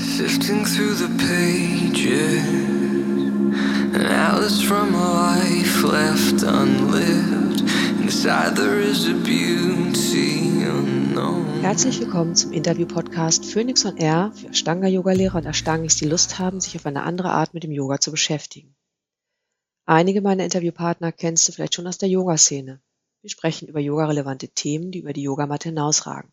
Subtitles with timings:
[0.00, 2.46] Sifting through the pages,
[3.94, 7.60] an atlas from a life left unlived.
[8.00, 11.60] Inside there is a beauty unknown.
[11.60, 16.76] Herzlich willkommen zum Interview-Podcast Phoenix on Air für Ashtanga-Yoga-Lehrer und Ashtangis, die Lust haben, sich
[16.76, 18.74] auf eine andere Art mit dem Yoga zu beschäftigen.
[19.84, 22.80] Einige meiner Interviewpartner kennst du vielleicht schon aus der Yoga-Szene.
[23.20, 26.32] Wir sprechen über yogarelevante Themen, die über die Yogamatte hinausragen.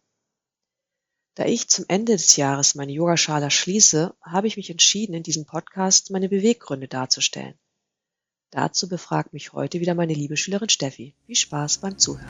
[1.37, 5.45] Da ich zum Ende des Jahres meine Yogaschala schließe, habe ich mich entschieden, in diesem
[5.45, 7.53] Podcast meine Beweggründe darzustellen.
[8.49, 11.13] Dazu befragt mich heute wieder meine liebe Schülerin Steffi.
[11.27, 12.25] Viel Spaß beim Zuhören.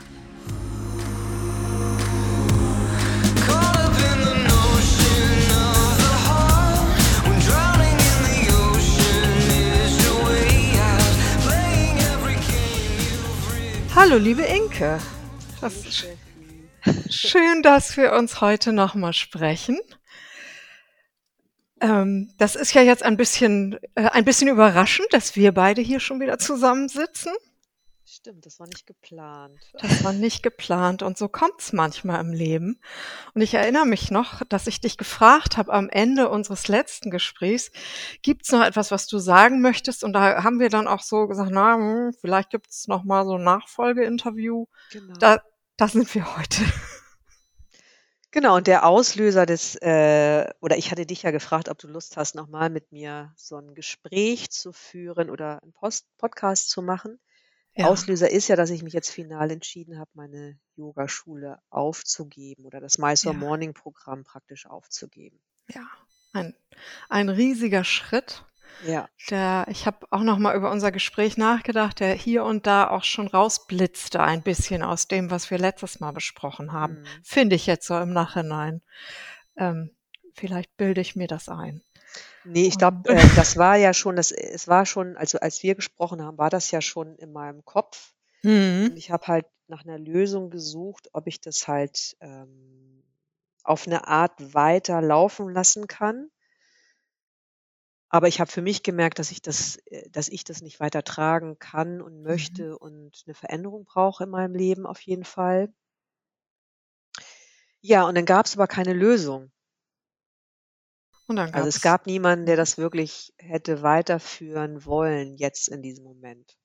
[13.94, 15.00] Hallo, liebe Inke.
[15.62, 16.06] Das ist
[17.10, 19.78] schön, dass wir uns heute nochmal sprechen.
[21.80, 26.00] Ähm, das ist ja jetzt ein bisschen, äh, ein bisschen überraschend, dass wir beide hier
[26.00, 27.32] schon wieder zusammensitzen.
[28.10, 29.60] Stimmt, das war nicht geplant.
[29.74, 32.80] Das war nicht geplant und so kommt's manchmal im Leben.
[33.34, 37.70] Und ich erinnere mich noch, dass ich dich gefragt habe am Ende unseres letzten Gesprächs,
[38.22, 40.04] gibt's noch etwas, was du sagen möchtest?
[40.04, 43.34] Und da haben wir dann auch so gesagt, na, hm, vielleicht gibt's noch mal so
[43.34, 44.66] ein Nachfolgeinterview.
[44.90, 45.14] Genau.
[45.18, 45.42] Da,
[45.78, 46.62] da sind wir heute.
[48.30, 52.18] Genau, und der Auslöser des, äh, oder ich hatte dich ja gefragt, ob du Lust
[52.18, 57.18] hast, nochmal mit mir so ein Gespräch zu führen oder einen Post Podcast zu machen.
[57.74, 57.86] Ja.
[57.86, 62.98] Auslöser ist ja, dass ich mich jetzt final entschieden habe, meine Yogaschule aufzugeben oder das
[62.98, 63.40] Mysore Ja.
[63.40, 65.40] Morning Programm praktisch aufzugeben.
[65.70, 65.88] Ja,
[66.32, 66.54] ein,
[67.08, 68.44] ein riesiger Schritt.
[68.86, 72.88] Ja, Der, ich habe auch noch mal über unser Gespräch nachgedacht, der hier und da
[72.88, 77.00] auch schon rausblitzte ein bisschen aus dem, was wir letztes Mal besprochen haben.
[77.00, 77.06] Mhm.
[77.22, 78.82] Finde ich jetzt so im Nachhinein.
[79.56, 79.90] Ähm,
[80.34, 81.82] vielleicht bilde ich mir das ein.
[82.44, 85.74] nee, ich glaube, äh, das war ja schon, das, es war schon, also als wir
[85.74, 88.14] gesprochen haben, war das ja schon in meinem Kopf.
[88.42, 88.90] Mhm.
[88.90, 93.02] Und ich habe halt nach einer Lösung gesucht, ob ich das halt ähm,
[93.64, 96.30] auf eine Art weiter laufen lassen kann.
[98.10, 101.04] Aber ich habe für mich gemerkt, dass ich das, äh, dass ich das nicht weiter
[101.04, 102.22] tragen kann und Mhm.
[102.22, 105.72] möchte und eine Veränderung brauche in meinem Leben auf jeden Fall.
[107.80, 109.50] Ja, und dann gab es aber keine Lösung.
[111.28, 115.82] Und dann Also es gab's, gab niemanden, der das wirklich hätte weiterführen wollen jetzt in
[115.82, 116.56] diesem Moment.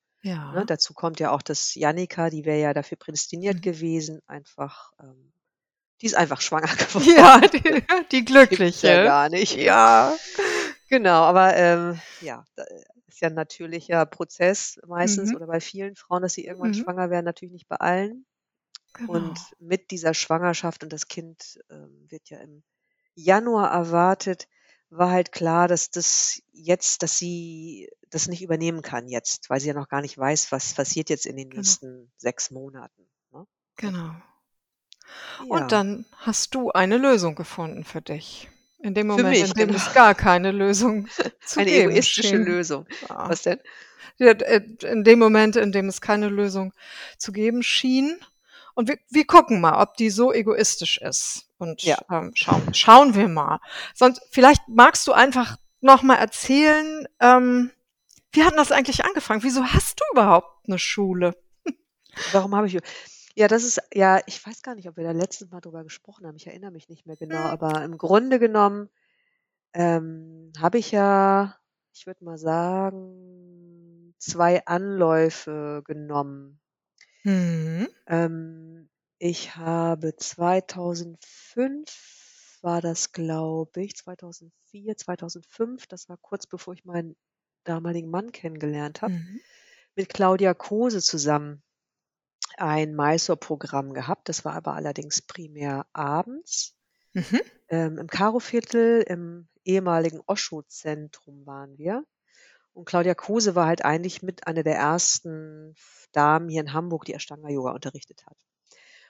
[0.49, 0.65] Ne?
[0.65, 0.65] ja.
[0.65, 3.61] Dazu kommt ja auch, dass Jannika, die wäre ja dafür prädestiniert Mhm.
[3.61, 5.33] gewesen, einfach, ähm,
[6.01, 7.47] die ist einfach schwanger Ja, geworden.
[7.47, 8.97] die, die Gibt's ja Glückliche.
[8.97, 9.55] gar nicht.
[9.55, 10.19] Ja.
[10.89, 12.63] Genau, aber ähm, ja, da
[13.07, 15.35] ist ja ein natürlicher Prozess meistens Mhm.
[15.35, 16.73] oder bei vielen Frauen, dass sie irgendwann Mhm.
[16.73, 18.25] schwanger werden, natürlich nicht bei allen.
[18.93, 19.37] Genau.
[19.37, 22.63] Und mit dieser Schwangerschaft und das Kind ähm, wird ja im
[23.15, 24.47] Januar erwartet,
[24.89, 29.69] war halt klar, dass das jetzt, dass sie das nicht übernehmen kann jetzt, weil sie
[29.69, 31.57] ja noch gar nicht weiß, was passiert jetzt in den Genau.
[31.57, 33.09] nächsten sechs Monaten.
[33.31, 33.45] Ne?
[33.77, 34.15] Genau.
[35.37, 38.49] Ja, Und dann hast du eine Lösung gefunden für dich.
[38.83, 39.79] In dem Moment, in mich, dem genau.
[39.79, 41.07] es gar keine Lösung
[41.45, 42.43] zu Eine geben egoistische schien.
[42.43, 42.85] Lösung.
[43.09, 43.29] Ja.
[43.29, 43.59] Was denn?
[44.19, 46.73] Äh, In dem Moment, in dem es keine Lösung
[47.17, 48.17] zu geben schien.
[48.75, 51.45] Und wir, wir gucken mal, ob die so egoistisch ist.
[51.57, 51.97] Und Ja.
[52.11, 53.59] ähm, schauen, schauen wir mal.
[53.93, 57.71] Sonst, vielleicht magst du einfach noch mal erzählen, ähm,
[58.33, 59.43] wie hat das eigentlich angefangen?
[59.43, 61.35] Wieso hast du überhaupt eine Schule?
[62.31, 62.77] Warum habe ich.
[63.35, 66.27] Ja, das ist, ja, ich weiß gar nicht, ob wir da letztes Mal drüber gesprochen
[66.27, 66.35] haben.
[66.35, 67.39] Ich erinnere mich nicht mehr genau.
[67.39, 67.45] Hm.
[67.45, 68.89] Aber im Grunde genommen
[69.73, 71.57] ähm, habe ich ja,
[71.93, 76.59] ich würde mal sagen, zwei Anläufe genommen.
[77.23, 77.87] Hm.
[78.07, 86.85] Ähm, ich habe 2005 war das, glaube ich, 2004, 2005, das war kurz bevor ich
[86.85, 87.15] meinen
[87.65, 89.41] damaligen Mann kennengelernt habe, Mhm.
[89.95, 91.61] mit Claudia Kose zusammen
[92.57, 94.29] ein Mysore-Programm gehabt.
[94.29, 96.75] Das war aber allerdings primär abends.
[97.13, 97.41] Mhm.
[97.69, 102.03] Ähm, Im Karo-Viertel, im ehemaligen Osho-Zentrum waren wir.
[102.73, 105.75] Und Claudia Kose war halt eigentlich mit einer der ersten
[106.11, 108.35] Damen hier in Hamburg, die Ashtanga-Yoga unterrichtet hat.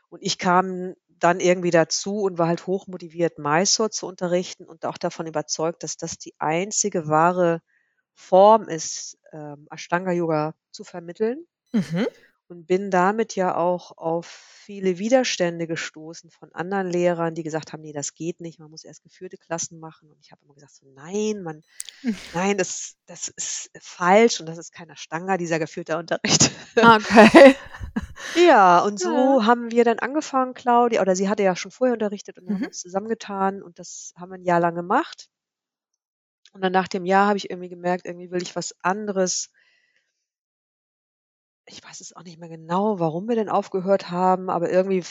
[0.09, 4.97] Und ich kam dann irgendwie dazu und war halt hochmotiviert, Mysore zu unterrichten und auch
[4.97, 7.61] davon überzeugt, dass das die einzige wahre
[8.13, 11.47] Form ist, ähm, Ashtanga-Yoga zu vermitteln.
[11.71, 12.07] Mhm.
[12.53, 17.81] Und bin damit ja auch auf viele Widerstände gestoßen von anderen Lehrern, die gesagt haben,
[17.81, 20.11] nee, das geht nicht, man muss erst geführte Klassen machen.
[20.11, 21.63] Und ich habe immer gesagt, so, nein, man,
[22.03, 22.13] Mhm.
[22.31, 26.51] nein, das, das ist falsch und das ist kein Ashtanga, dieser geführte Unterricht.
[26.83, 27.55] Okay.
[28.35, 29.45] Ja, und so Ja.
[29.45, 32.63] haben wir dann angefangen, Claudia, oder sie hatte ja schon vorher unterrichtet und wir haben
[32.63, 32.67] Mhm.
[32.67, 35.29] uns zusammengetan und das haben wir ein Jahr lang gemacht.
[36.53, 39.51] Und dann nach dem Jahr habe ich irgendwie gemerkt, irgendwie will ich was anderes.
[41.67, 45.03] Ich weiß es auch nicht mehr genau, warum wir denn aufgehört haben, aber irgendwie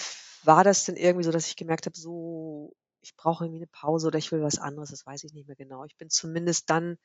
[0.44, 4.08] war das dann irgendwie so, dass ich gemerkt habe, so, ich brauche irgendwie 'ne Pause
[4.08, 5.84] oder ich will was anderes, das weiß ich nicht mehr genau.
[5.84, 6.98] Ich bin zumindest dann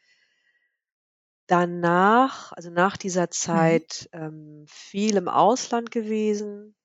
[1.49, 3.87] danach also nach dieser Mhm.
[3.87, 6.75] Zeit, ähm, viel im Ausland gewesen,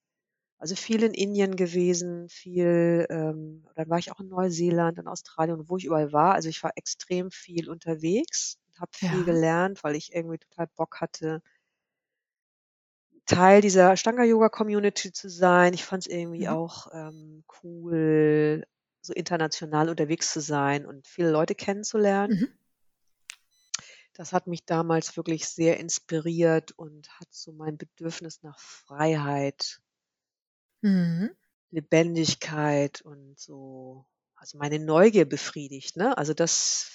[0.58, 5.58] also viel in Indien gewesen, viel ähm, dann war ich auch in Neuseeland, in Australien
[5.60, 6.34] und wo ich überall war.
[6.34, 9.26] Also, ich war extrem viel unterwegs und habe viel Ja.
[9.26, 11.42] gelernt, weil ich irgendwie total Bock hatte
[13.26, 15.74] Teil dieser Ashtanga-Yoga-Community zu sein.
[15.74, 16.48] Ich fand's irgendwie Mhm.
[16.48, 18.64] auch, ähm, cool,
[19.00, 22.34] so international unterwegs zu sein und viele Leute kennenzulernen.
[22.34, 22.52] Mhm.
[24.14, 29.82] Das hat mich damals wirklich sehr inspiriert und hat so mein Bedürfnis nach Freiheit
[30.82, 31.32] Mhm.
[31.70, 36.16] Lebendigkeit und so also meine Neugier befriedigt, ne?
[36.18, 36.88] Also, das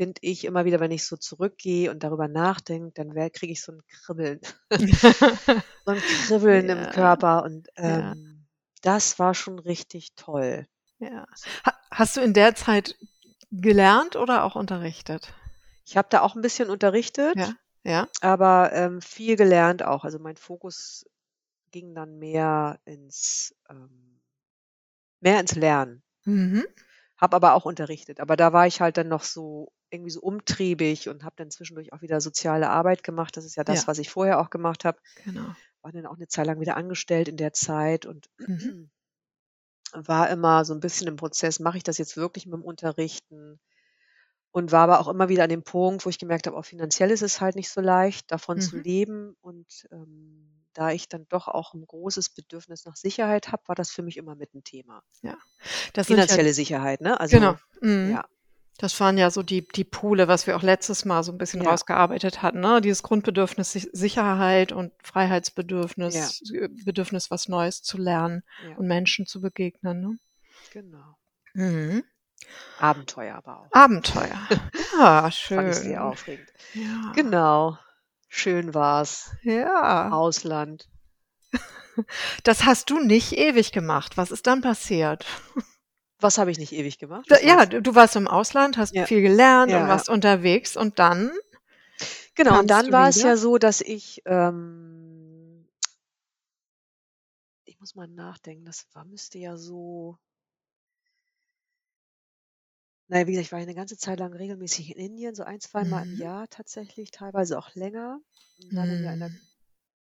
[0.00, 3.72] finde ich immer wieder, wenn ich so zurückgehe und darüber nachdenke, dann kriege ich so
[3.72, 4.40] 'n Kribbeln.
[5.86, 6.90] So 'n Kribbeln im Ja.
[6.90, 8.14] Körper und, Ja.
[8.14, 8.46] ähm,
[8.82, 10.66] das war schon richtig toll.
[11.00, 11.26] Ja.
[11.66, 12.96] Ha hast du in der Zeit
[13.50, 15.32] gelernt oder auch unterrichtet?
[15.86, 16.70] Ich habe da auch 'n bisschen
[17.34, 18.08] Ja, unterrichtet, ja.
[18.20, 20.04] aber, ähm, viel gelernt auch.
[20.04, 21.06] Also, mein Fokus
[21.72, 24.20] ging dann mehr ins ähm,
[25.22, 26.02] mehr ins Lernen.
[26.26, 26.64] Mhm.
[27.18, 31.08] Habe aber auch unterrichtet, aber da war ich halt dann noch so irgendwie so umtriebig
[31.08, 33.36] und habe dann zwischendurch auch wieder soziale Arbeit gemacht.
[33.36, 33.88] Das ist ja das, Ja.
[33.88, 34.98] was ich vorher auch gemacht habe.
[35.16, 35.60] Genau.
[35.82, 38.72] War dann auch 'ne Zeit lang wieder angestellt in der Zeit und Mhm.
[39.94, 43.60] war immer so 'n bisschen im Prozess, mache ich das jetzt wirklich mit'm Unterrichten?
[44.52, 47.10] Und war aber auch immer wieder an dem Punkt, wo ich gemerkt habe, auch finanziell
[47.12, 48.82] ist es halt nicht so leicht, davon zu Mhm.
[48.82, 49.36] leben.
[49.42, 53.90] Und, ähm, da ich dann doch auch 'n großes Bedürfnis nach Sicherheit habe, war das
[53.92, 55.02] für mich immer mit 'n Thema.
[55.22, 55.36] Ja.
[55.94, 57.20] Das sind ja Finanzielle Sicherheit, ne?
[57.30, 57.54] Genau.
[57.54, 58.02] Also Mhm.
[58.02, 58.24] ja.
[58.78, 61.62] Das waren ja so die die Pole, was wir auch letztes Mal so 'n bisschen
[61.62, 61.70] Ja.
[61.70, 62.80] rausgearbeitet hatten, ne?
[62.80, 64.98] Dieses Grundbedürfnis Sich Sicherheit und Ja.
[65.02, 68.76] Freiheitsbedürfnis, äh, Bedürfnis, was Neues zu lernen Ja.
[68.76, 70.18] und Menschen zu begegnen, ne?
[70.72, 71.16] Genau.
[71.54, 72.04] Mhm.
[72.78, 73.68] Abenteuer aber auch.
[73.72, 74.38] Abenteuer.
[74.98, 75.32] Ja, Fand
[75.68, 75.96] ich sehr schön.
[75.98, 76.48] aufregend.
[76.74, 77.12] Ja.
[77.14, 77.78] Genau.
[78.28, 79.32] Schön war's.
[79.42, 80.10] Ja.
[80.10, 80.88] Ausland.
[82.44, 84.16] Das hast du nicht ewig gemacht.
[84.16, 85.26] Was ist dann passiert?
[86.22, 87.28] Was habe ich nicht ewig gemacht?
[87.28, 87.80] Da ja, du?
[87.82, 89.06] du warst im Ausland, hast Ja.
[89.06, 90.02] viel gelernt und Ja, ja.
[90.02, 91.30] warst unterwegs und dann
[92.36, 93.24] Genau, und dann war es wieder?
[93.24, 95.66] ja so, dass ich, ähm
[97.68, 100.18] ich muss mal nachdenken, das war müsste ja so
[103.10, 105.42] na ja, wie gesagt, ich war ja 'ne ganze Zeit lang regelmäßig in Indien, so
[105.42, 106.20] ein zweimal im Mhm.
[106.20, 108.20] Jahr tatsächlich, teilweise auch länger.
[108.56, 109.50] Und dann ja in der Mhm.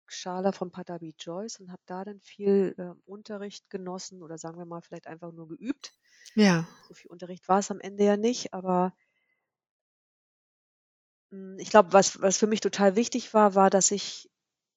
[0.08, 4.66] Shala von Pattabhi Jois und habe da dann viel, ähm, Unterricht genossen oder sagen wir
[4.66, 5.92] mal, vielleicht einfach nur geübt.
[6.34, 6.66] Ja.
[6.82, 8.94] So viel Unterricht war es am Ende ja nicht, aber
[11.30, 14.30] hm, ich glaube, was was für mich total wichtig war, war, dass ich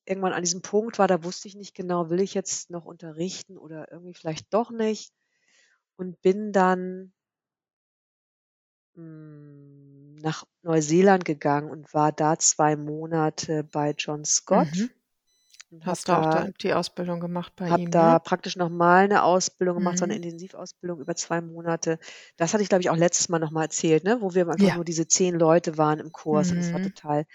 [0.05, 3.57] irgendwann an diesem Punkt war, da wusste ich nicht genau, will ich jetzt noch unterrichten
[3.57, 5.13] oder irgendwie vielleicht doch nicht
[5.97, 7.13] und bin dann
[8.95, 14.96] hm, nach Neuseeland gegangen und war da 2 Monate bei John Scott Mhm.
[15.71, 18.19] Und habe Hast du auch da die Ausbildung gemacht bei habe ihm, da ne?
[18.19, 20.17] praktisch noch mal 'ne Ausbildung gemacht, so 'ne Mhm.
[20.17, 21.99] Intensivausbildung über 2 Monate.
[22.37, 24.69] Das hatte ich, glaube ich, auch letztes Mal noch mal erzählt, ne, wo wir einfach
[24.69, 24.73] Ja.
[24.73, 26.81] nur diese 10 Leute waren im Kurs und es war Mhm.
[26.81, 27.25] total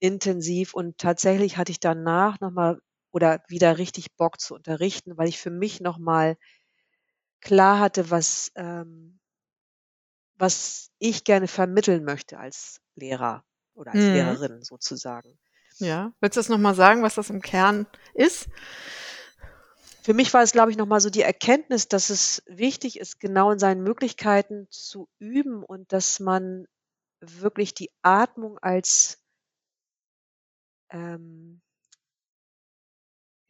[0.00, 0.74] intensiv.
[0.74, 2.80] Und tatsächlich hatte ich danach noch mal
[3.12, 6.36] oder wieder richtig Bock zu unterrichten, weil ich für mich noch mal
[7.42, 9.18] klar hatte, was ähm
[10.38, 13.44] was ich gerne vermitteln möchte als Lehrer
[13.74, 14.10] oder als Mhm.
[14.10, 15.38] Lehrerin sozusagen.
[15.80, 16.12] Ja.
[16.20, 18.50] Willst du das noch mal sagen, was das im Kern ist?
[20.04, 23.20] Für mich war es, glaube ich, noch mal so die Erkenntnis, dass es wichtig ist,
[23.20, 26.66] genau in seinen Möglichkeiten zu üben und dass man
[27.20, 29.18] wirklich die Atmung als
[30.92, 31.60] ähm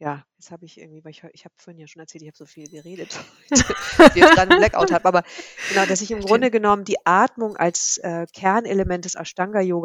[0.01, 2.37] ja, jetzt habe ich irgendwie weil ich ich habe vorhin ja schon erzählt, ich habe
[2.37, 3.23] so viel geredet
[4.15, 5.23] dass ich 'n Blackout habe, aber
[5.67, 9.15] genau, dass ich im Grunde genommen die Atmung als, äh, Kernelement des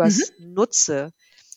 [0.03, 0.27] Mhm.
[0.27, 1.13] Ashtanga-Yogas nutze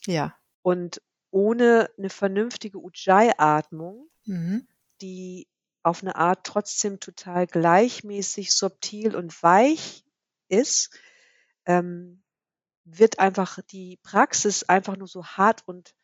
[0.08, 0.38] Ja.
[0.63, 1.01] Und
[1.32, 4.60] ohne 'ne vernünftige Ujjayi-Atmung, Mhm.
[5.01, 5.48] die
[5.84, 10.06] auf 'ne Art trotzdem total gleichmäßig, subtil und weich
[10.50, 10.92] ist,
[11.68, 12.24] ähm,
[12.86, 15.96] wird einfach die Praxis einfach nur so hart und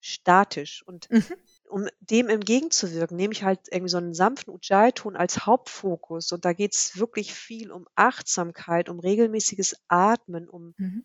[0.00, 0.82] statisch.
[0.86, 1.42] Und Mhm.
[1.70, 6.52] um dem entgegenzuwirken, nehme ich halt irgendwie so 'n sanften Ujjayi-Ton als Hauptfokus und da
[6.54, 11.02] geht's wirklich viel um Achtsamkeit, um regelmäßiges Atmen, um, Mhm.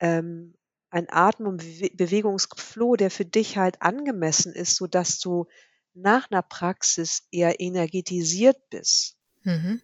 [0.00, 0.54] ähm,
[0.90, 5.46] ein Atmen und Bewe Bewegungsflow, der für dich halt angemessen ist, sodass du
[5.94, 9.80] nach 'ner Praxis eher energetisiert bist, Mhm.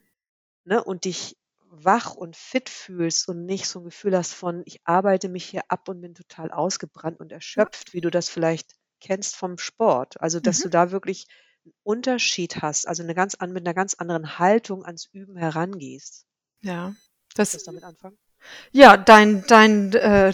[0.66, 1.36] ne, und dich
[1.70, 5.62] wach und fit fühlst und nicht so ein Gefühl hast von, ich arbeite mich hier
[5.68, 10.20] ab und bin total ausgebrannt und erschöpft, wie du das vielleicht kennst vom Sport.
[10.20, 10.62] Also, dass Mhm.
[10.62, 11.26] du da wirklich
[11.66, 16.22] 'n Unterschied hast, also 'ne ganz an mit 'ner ganz anderen Haltung ans Üben herangehst.
[16.62, 16.94] Ja,
[17.34, 18.16] das damit anfangen?
[18.72, 20.32] Ja, dein dein, äh,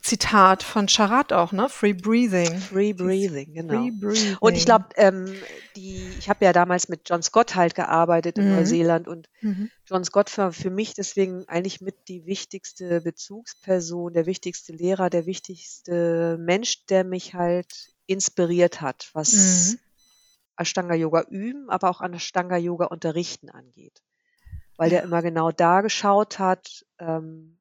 [0.00, 1.68] Zitat von Charat auch, ne?
[1.68, 2.58] Free Breathing.
[2.58, 3.88] Free Breathing, genau.
[4.00, 4.64] Free Und ich Breathing.
[4.64, 5.42] glaube, ähm,
[5.76, 8.50] die ich habe ja damals mit John Scott halt gearbeitet in Mhm.
[8.56, 9.70] Neuseeland und Mhm.
[9.86, 15.26] John Scott war für mich deswegen eigentlich mit die wichtigste Bezugsperson, der wichtigste Lehrer, der
[15.26, 19.78] wichtigste Mensch, der mich halt inspiriert hat, was Mhm.
[20.56, 24.00] Ashtanga Yoga üben, aber auch an Ashtanga Yoga unterrichten angeht.
[24.80, 27.60] Weil der immer genau da geschaut hat, ähm,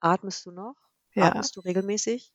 [0.00, 0.76] atmest du noch?
[1.14, 1.32] Ja.
[1.32, 2.32] Atmest du regelmäßig?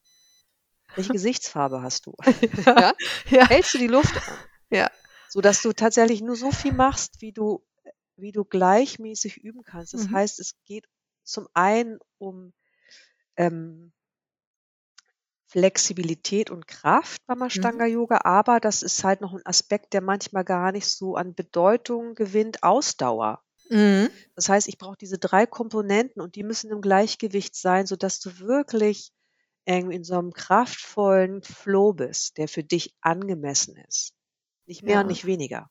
[0.97, 2.13] Welche Gesichtsfarbe hast du?
[2.67, 2.93] Ja.
[3.29, 3.47] Ja?
[3.47, 4.39] Hältst du die Luft an?
[4.71, 4.89] Ja.
[5.27, 7.63] Sodass du tatsächlich nur so viel machst, wie du
[8.17, 9.93] wie du gleichmäßig üben kannst.
[9.93, 10.13] Das Mhm.
[10.13, 10.87] heißt, es geht
[11.25, 12.53] zum einen um,
[13.37, 13.91] ähm
[15.49, 17.69] Flexibilität und Kraft beim Mhm.
[17.69, 21.35] Ashtanga Yoga, aber das ist halt noch 'n Aspekt, der manchmal gar nicht so an
[21.35, 23.41] Bedeutung gewinnt, Ausdauer.
[23.71, 24.09] Mhm.
[24.35, 28.39] Das heißt, ich brauche diese 3 Komponenten und die müssen im Gleichgewicht sein, sodass du
[28.39, 29.11] wirklich
[29.65, 34.13] irgendwie in so 'nem kraftvollen Flow bist, der für dich angemessen ist.
[34.67, 35.09] Nicht mehr und Ja.
[35.09, 35.69] nicht weniger.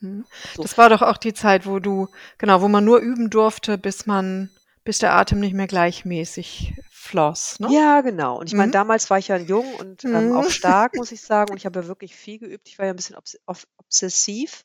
[0.00, 0.26] Mhm.
[0.54, 0.66] So.
[0.66, 4.06] Das war doch auch die Zeit, wo du genau, wo man nur üben durfte, bis
[4.06, 4.50] man
[4.84, 7.68] bis der Atem nicht mehr gleichmäßig floss, ne?
[7.68, 8.38] Ja, genau.
[8.38, 8.70] Und ich meine, Mhm.
[8.70, 10.32] damals war ich ja jung und, ähm, Mhm.
[10.32, 11.50] auch stark, muss ich sagen.
[11.50, 12.68] Und ich habe ja wirklich viel geübt.
[12.68, 13.36] Ich war ja 'n bisschen obs
[13.76, 14.62] obsessiv.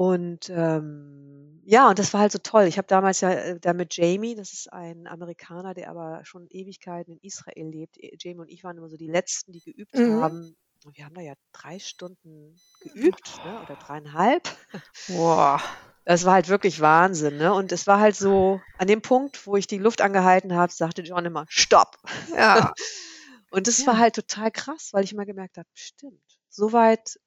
[0.00, 2.64] Und, ähm, ja, und das war halt so toll.
[2.64, 6.46] Ich habe damals ja, äh, da mit Jamie, das ist ein Amerikaner, der aber schon
[6.48, 7.98] Ewigkeiten in Israel lebt.
[7.98, 10.22] Äh, Jamie und ich waren immer so die Letzten, die geübt Mhm.
[10.22, 10.56] haben.
[10.86, 14.56] Und wir haben da ja 3 Stunden geübt, ne, oder 3,5.
[15.06, 15.60] Boah.
[16.04, 17.52] Das war halt wirklich Wahnsinn, ne?
[17.52, 21.02] Und es war halt so an dem Punkt, wo ich die Luft angehalten habe, sagte
[21.02, 21.98] John immer: „Stopp!“
[22.36, 22.72] Ja.
[23.50, 24.00] Und das war Ja.
[24.00, 27.18] halt total krass, weil ich immer gemerkt habe: „Stimmt, so weit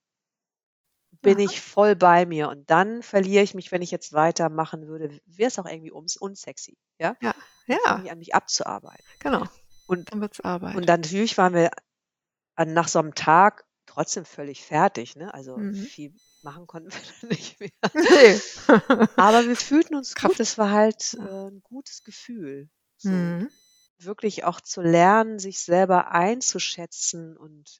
[1.24, 5.20] bin ich voll bei mir.“ Und dann verliere ich mich, wenn ich jetzt weitermachen würde,
[5.25, 7.18] wäre es auch irgendwie uns unsexy, ja?
[7.22, 7.34] Ja.
[7.68, 8.03] Ja.
[8.03, 9.06] ich an, mich abzuarbeiten.
[9.22, 9.50] Genau.
[9.88, 10.74] Und Dann wird's Arbeit.
[10.74, 11.72] und dann natürlich waren wir
[12.58, 15.34] an nach so 'nem Tag trotzdem völlig fertig, ne?
[15.34, 15.74] Also, Mhm.
[15.74, 16.13] viel
[16.44, 17.70] machen konnten wir dann nicht mehr.
[17.96, 18.42] Ne.
[19.18, 20.39] Aber wir fühlten uns Kraft gut.
[20.39, 23.53] Das war halt, äh, 'n gutes Gefühl, so Mhm.
[24.00, 27.80] wirklich auch zu lernen, sich selber einzuschätzen und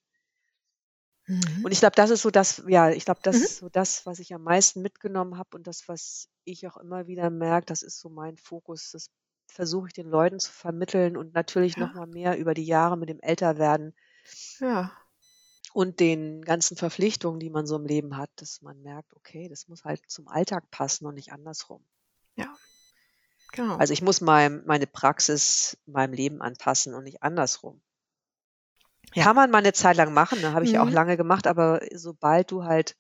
[1.38, 1.64] Mhm.
[1.64, 3.46] und ich glaube, das ist so das ja, ich glaube, das Mhm.
[3.46, 7.08] ist so das, was ich am meisten mitgenommen habe und das, was ich auch immer
[7.08, 8.92] wieder merke, das ist so mein Fokus.
[8.92, 9.08] Das
[9.48, 11.94] versuche ich den Leuten zu vermitteln und natürlich Ja.
[11.94, 13.94] mal mehr über die Jahre mit dem Älterwerden
[14.60, 15.04] Ja.
[15.74, 19.68] und den ganzen Verpflichtungen, die man so im Leben hat, dass man merkt: „Okay, das
[19.68, 21.86] muss halt zum Alltag passen und nicht andersrum.“
[22.36, 22.60] Ja.
[23.54, 23.78] Genau.
[23.78, 27.84] Also, ich muss meinem meine Praxis meinem Leben anpassen und nicht andersrum.
[29.16, 29.26] Ja.
[29.26, 30.54] Kann man mal 'ne Zeit lang machen, ne?
[30.54, 30.92] Habe ich ja auch Mhm.
[30.92, 32.96] lange gemacht, aber sobald du halt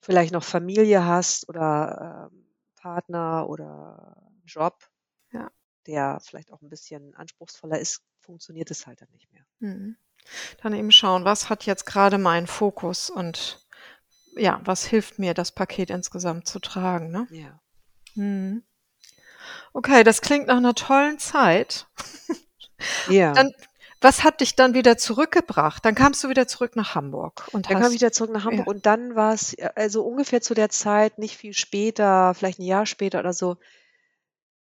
[0.00, 2.46] vielleicht noch Familie hast oder, ähm,
[2.76, 4.88] Partner oder Job,
[5.32, 5.50] Ja.
[5.86, 9.44] der vielleicht auch 'n bisschen anspruchsvoller ist, funktioniert es halt dann nicht mehr.
[9.60, 9.96] Mhm.
[10.62, 13.60] Dann eben schauen, was hat jetzt grade meinen Fokus und
[14.36, 17.28] ja, was hilft mir, das Paket insgesamt zu tragen, ne?
[17.30, 17.60] Ja.
[18.16, 18.62] Mhm.
[19.76, 21.88] Okay, das klingt nach 'ner tollen Zeit.
[23.06, 23.44] Ja.
[23.44, 23.50] Dann
[24.04, 25.84] was hat dich dann wieder zurückgebracht?
[25.84, 28.44] Dann kamst du wieder zurück nach Hamburg und Dann kam ich hast wieder zurück nach
[28.44, 28.68] Hamburg ja.
[28.68, 32.84] und dann war's, äh, also ungefähr zu der Zeit, nicht viel später, vielleicht 'n Jahr
[32.86, 33.56] später oder so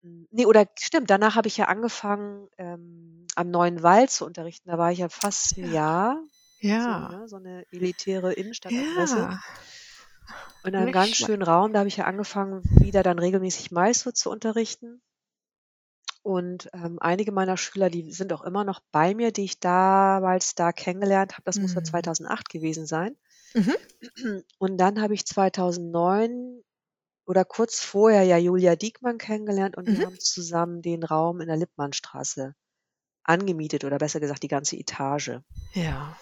[0.03, 4.69] hm, ne, oder stimmt, danach habe ich ja angefangen, ähm, am Neuen Wald zu unterrichten.
[4.69, 5.67] Da war ich ja fast 'n Ja.
[5.67, 6.23] Jahr,
[6.77, 7.05] so, Ja.
[7.05, 9.27] ne, so 'ne elitäre Innenstadtadresse.
[9.27, 9.41] Ja.
[10.63, 11.73] In einem Nicht ganz schönen Raum.
[11.73, 15.01] Da habe ich ja angefangen, wieder dann regelmäßig Mysore zu unterrichten.
[16.23, 20.55] Und, ähm, einige meiner Schüler, die sind auch immer noch bei mir, die ich damals
[20.55, 21.43] da kennengelernt habe.
[21.45, 21.85] Das muss ja Mhm.
[21.85, 23.17] 2008 gewesen sein.
[23.53, 23.75] Mhm.
[24.59, 26.61] Und dann habe ich 2009
[27.25, 30.05] oder kurz vorher ja Julia Diekmann kennengelernt und wir Mhm.
[30.05, 32.55] haben zusammen den Raum in der Lippmannstraße
[33.23, 35.39] angemietet oder besser gesagt die ganze Etage.
[35.73, 36.17] Ja.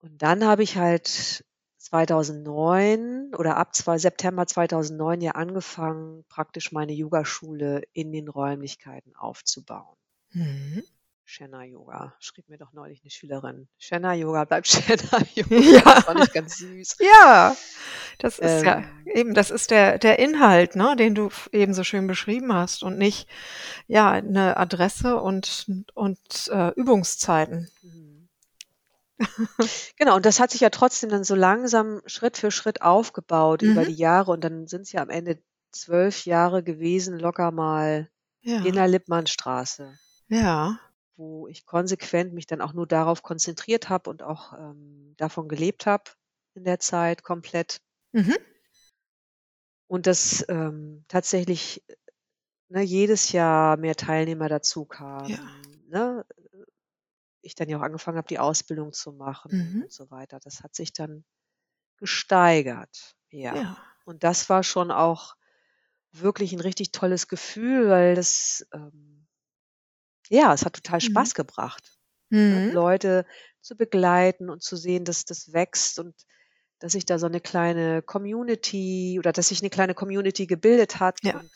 [0.00, 1.44] Und dann habe ich halt
[1.86, 9.96] 2009 oder ab September 2009 ja angefangen, praktisch meine Yogaschule in den Räumlichkeiten aufzubauen.
[10.32, 10.82] Mhm.
[11.28, 13.68] Shenna Yoga, schrieb mir doch neulich 'ne Schülerin.
[13.78, 14.68] Shenna Yoga bleibt
[15.18, 15.50] Shenna Yoga.
[15.50, 15.82] Ja.
[15.84, 16.96] Das fand ich ganz süß.
[17.00, 17.56] Ja.
[18.18, 19.06] Das ist ja Ähm.
[19.14, 22.98] eben, das ist der der Inhalt, ne, den du eben so schön beschrieben hast und
[22.98, 23.28] nicht,
[23.88, 27.68] ja, 'ne Adresse und und, äh, Übungszeiten.
[27.82, 28.15] Mhm.
[29.98, 33.84] Genau, und das hat sich ja trotzdem dann so langsam Schritt für Schritt aufgebaut über
[33.84, 33.86] Mhm.
[33.86, 35.42] die Jahre und dann sind's ja am Ende
[35.72, 38.10] zwölf Jahre gewesen, locker mal
[38.62, 38.76] in Ja.
[38.76, 40.78] der Lippmannstraße, Ja.
[41.16, 45.86] wo ich konsequent mich dann auch nur darauf konzentriert habe und auch, ähm, davon gelebt
[45.86, 46.04] habe
[46.54, 47.78] in der Zeit komplett.
[48.14, 48.36] Mhm.
[49.90, 51.84] Und dass, ähm, tatsächlich,
[52.68, 54.48] ne, jedes Jahr mehr Teilnehmer
[55.24, 55.38] Ja.
[55.38, 56.26] dazukamen, ne?
[57.46, 59.86] Ich dann ja auch angefangen habe, die Ausbildung zu machen Mhm.
[59.86, 60.40] und so weiter.
[60.40, 61.24] Das hat sich dann
[61.98, 63.62] gesteigert, ja.
[63.62, 63.86] Ja.
[64.04, 65.36] Und das war schon auch
[66.12, 69.26] wirklich 'n richtig tolles Gefühl, weil das, ähm
[70.30, 71.30] ja, es hat total Mhm.
[71.30, 71.98] Spaß gebracht,
[72.46, 72.70] ne, Mhm.
[72.70, 73.26] Leute
[73.60, 76.14] zu begleiten und zu sehen, dass das wächst und
[76.80, 81.20] dass sich da so 'ne kleine Community oder dass sich 'ne kleine Community gebildet hat
[81.22, 81.32] Ja.
[81.32, 81.52] und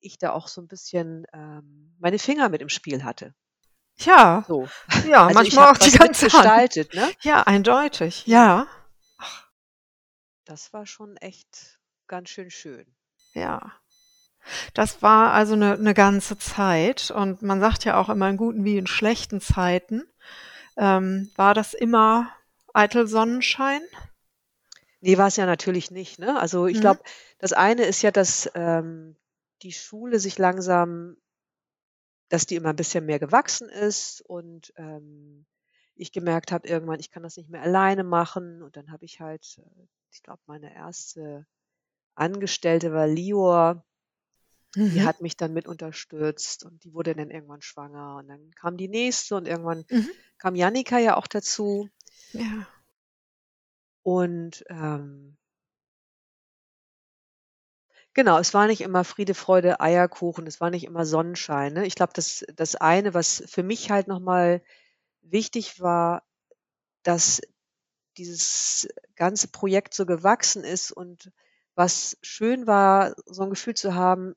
[0.00, 3.34] ich da auch so 'n bisschen, ähm, meine Finger mit im Spiel hatte.
[3.98, 4.44] Ja.
[4.46, 4.70] So.
[5.04, 6.52] Ja, Also, manchmal auch die ganze Hand.
[6.52, 7.14] mitgestaltet, ne?
[7.22, 8.26] Ja, eindeutig.
[8.26, 8.66] Ja.
[10.46, 12.86] Das war schon echt ganz schön schön.
[13.34, 13.72] Ja.
[14.74, 18.64] Das war also 'ne 'ne ganze Zeit und man sagt ja auch immer in guten
[18.64, 20.04] wie in schlechten Zeiten.
[20.76, 22.30] Ähm, war das immer
[22.74, 23.82] eitel Sonnenschein?
[25.02, 26.38] Ne, war's ja natürlich nicht, ne?
[26.40, 26.80] Also, ich Mhm.
[26.80, 27.00] glaube,
[27.38, 29.16] das eine ist ja, dass, ähm,
[29.62, 31.16] die Schule sich langsam
[32.30, 35.46] dass die immer 'n bisschen mehr gewachsen ist und, ähm,
[35.96, 39.20] ich gemerkt habe irgendwann, ich kann das nicht mehr alleine machen und dann habe ich
[39.20, 41.46] halt, äh ich glaube, meine erste
[42.16, 43.84] Angestellte war Lior.
[44.92, 45.06] Die Mhm.
[45.06, 48.88] hat mich dann mit unterstützt und die wurde dann irgendwann schwanger und dann kam die
[48.88, 50.16] nächste und irgendwann Mhm.
[50.38, 51.90] kam Jannika ja auch dazu.
[52.34, 52.76] Ja.
[54.06, 55.36] Und, ähm
[58.16, 61.84] Genau, es war nicht immer Friede, Freude, Eierkuchen, es war nicht immer Sonnenschein, ne?
[61.86, 64.62] Ich glaube, das das eine, was für mich halt noch mal
[65.22, 66.22] wichtig war,
[67.04, 67.42] dass
[68.18, 71.32] dieses ganze Projekt so gewachsen ist und
[71.76, 74.34] was schön war, so 'n Gefühl zu haben,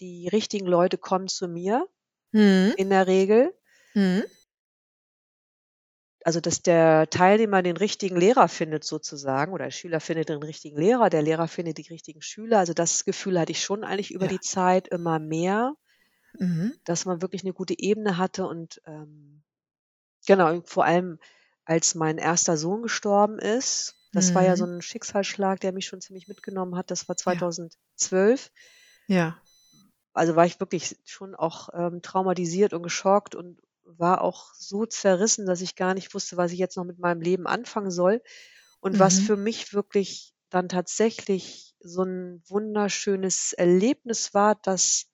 [0.00, 1.88] die richtigen Leute kommen zu mir
[2.34, 2.74] Mhm.
[2.74, 3.54] in der Regel.
[3.96, 4.24] Mhm.
[6.24, 10.76] Also, dass der Teilnehmer den richtigen Lehrer findet sozusagen oder der Schüler findet den richtigen
[10.78, 12.58] Lehrer, der Lehrer findet die richtigen Schüler.
[12.58, 14.28] Also, das Gefühl hatte ich schon eigentlich über Ja.
[14.28, 15.74] die Zeit immer mehr,
[16.40, 16.72] Mhm.
[16.86, 19.42] dass man wirklich 'ne gute Ebene hatte und, ähm
[20.26, 21.18] genau, und vor allem,
[21.66, 24.66] als mein erster Sohn gestorben ist, das war ja so Mhm.
[24.66, 26.90] 'n Schicksalsschlag, der mich schon ziemlich mitgenommen hat.
[26.92, 27.42] Das war Ja.
[27.42, 28.50] 2012.
[29.08, 29.42] Ja.
[30.16, 35.46] Also, war ich wirklich schon auch, ähm, traumatisiert und geschockt und war auch so zerrissen,
[35.46, 38.22] dass ich gar nicht wusste, was ich jetzt noch mit meinem Leben anfangen soll.
[38.80, 39.20] Und was Mhm.
[39.20, 45.06] für mich wirklich dann tatsächlich so 'n wunderschönes Erlebnis war, dass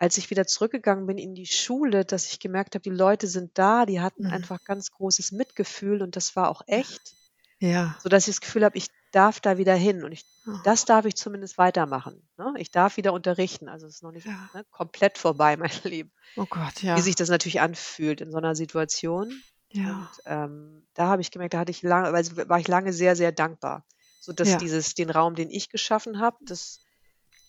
[0.00, 3.58] als ich wieder zurückgegangen bin in die Schule, dass ich gemerkt habe, die Leute sind
[3.58, 4.28] da, die hatten Mhm.
[4.28, 7.16] einfach ganz großes Mitgefühl und das war auch echt,
[7.60, 7.98] Ja.
[7.98, 10.58] sodass ich das Gefühl habe, ich darf da wieder hin und ich Oh.
[10.62, 12.54] das darf ich zumindest weitermachen, ne?
[12.58, 13.68] Ich darf wieder unterrichten.
[13.68, 14.50] Also, es ist noch nicht, Ja.
[14.52, 16.12] ne, komplett vorbei, mein Leben.
[16.36, 17.02] Oh Gott, Wie ja.
[17.02, 19.44] sich das natürlich anfühlt in so 'ner Situation.
[19.70, 20.08] Ja.
[20.08, 23.16] Und, ähm, da habe ich gemerkt, da hatte ich lange also, war ich lange sehr,
[23.16, 23.86] sehr dankbar,
[24.20, 24.58] sodass Ja.
[24.58, 26.82] dieses den Raum, den ich geschaffen habe, dass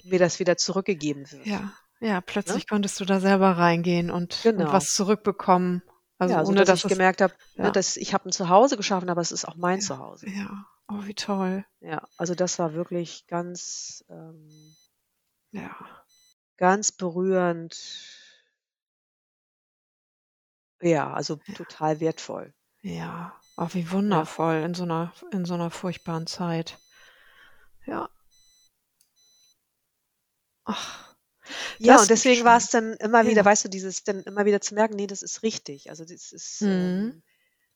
[0.03, 1.73] mir das wieder zurückgegeben wird, Ja.
[2.01, 2.61] Ja, ne?
[2.61, 4.71] plötzlich konntest du da selber reingehen und und Genau.
[4.71, 5.81] was zurückbekommen.
[6.17, 9.09] Also, Ja, ohne sodass dass ich gemerkt habe, ne, dass ich habe 'n Zuhause geschaffen,
[9.09, 9.79] aber es ist auch mein.
[9.81, 10.27] Zuhause.
[10.27, 10.65] Ja.
[10.91, 11.63] Oh, wie toll.
[11.81, 14.75] Ja, also, das war wirklich ganz, ähm
[15.53, 16.05] Ja.
[16.59, 17.73] ganz berührend.
[20.81, 21.53] Ja, also, Ja.
[21.53, 22.53] total wertvoll.
[22.83, 23.33] Ja.
[23.57, 24.29] Oh, wie Ja.
[24.31, 26.79] wundervoll in so 'ner in so 'ner furchtbaren Zeit.
[27.87, 28.09] Ja.
[30.67, 31.15] Ach,
[31.81, 32.43] Ja, das und deswegen schön.
[32.43, 33.45] war's dann immer wieder Ja.
[33.45, 36.61] weißt du, dieses dann immer wieder zu merken: „Ne, das ist richtig.“ Also, das ist,
[36.61, 37.13] Mhm.
[37.13, 37.23] ähm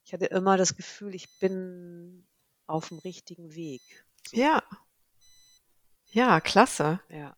[0.06, 2.28] ich hatte immer das Gefühl, ich bin
[2.68, 3.82] auf'm richtigen Weg,
[4.30, 4.38] so.
[4.38, 4.64] Ja.
[6.12, 7.00] Ja, klasse.
[7.10, 7.36] Ja.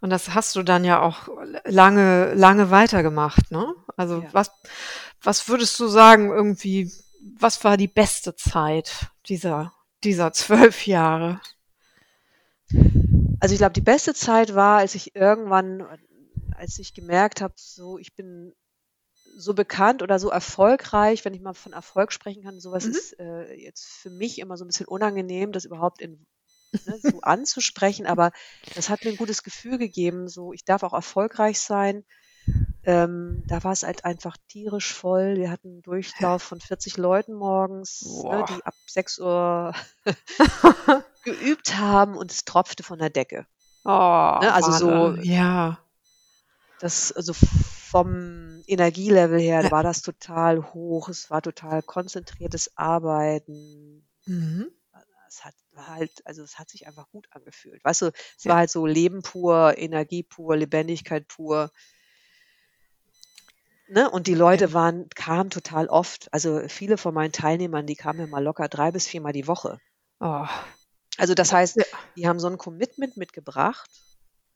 [0.00, 1.28] Und das hast du dann ja auch
[1.64, 3.74] lange lange weitergemacht, ne?
[3.96, 4.28] Also, Ja.
[4.32, 4.50] was
[5.22, 6.90] was würdest du sagen irgendwie,
[7.38, 11.40] was war die beste Zeit dieser dieser 12 Jahre?
[13.40, 15.86] Also, ich glaube, die beste Zeit war, als ich irgendwann
[16.56, 18.52] als ich gemerkt habe, so, ich bin
[19.38, 22.60] so bekannt oder so erfolgreich, wenn ich mal von Erfolg sprechen kann.
[22.60, 22.98] So was Mhm.
[22.98, 26.26] ist, äh, jetzt für mich immer so 'n bisschen unangenehm, das überhaupt in
[26.86, 28.32] ne, so anzusprechen, aber
[28.74, 32.04] das hat mir 'n gutes Gefühl gegeben, so, ich darf auch erfolgreich sein.
[32.84, 35.36] Ähm, da war's halt einfach tierisch voll.
[35.38, 35.82] Wir hatten 'n
[36.20, 36.28] Ja.
[36.28, 39.74] Durchlauf von 40 Leuten morgens, ne, die ab 6:00
[41.24, 43.46] geübt haben und es tropfte von der Decke.
[43.84, 43.90] Oh,
[44.40, 45.24] Ne, also, so Wahnsinn.
[45.24, 45.78] Ja.
[46.80, 47.32] das also,
[47.90, 51.08] vom Energielevel her war das total hoch.
[51.08, 54.06] Es war total konzentriertes Arbeiten.
[54.26, 54.70] Mhm.
[55.28, 57.84] es hat halt, also es hat sich einfach gut angefühlt.
[57.84, 58.06] Weißt du,
[58.38, 58.50] es Ja.
[58.52, 61.70] war halt so Leben pur, Energie pur, Lebendigkeit pur.
[63.88, 64.08] Ne?
[64.10, 64.72] Und die Leute Ja.
[64.72, 66.32] waren, kamen total oft.
[66.32, 69.80] Also viele von meinen Teilnehmern, die kamen ja mal locker drei bis viermal die Woche.
[70.20, 70.46] Oh.
[71.16, 71.76] Also das heißt,
[72.16, 73.90] die haben so ein Commitment mitgebracht,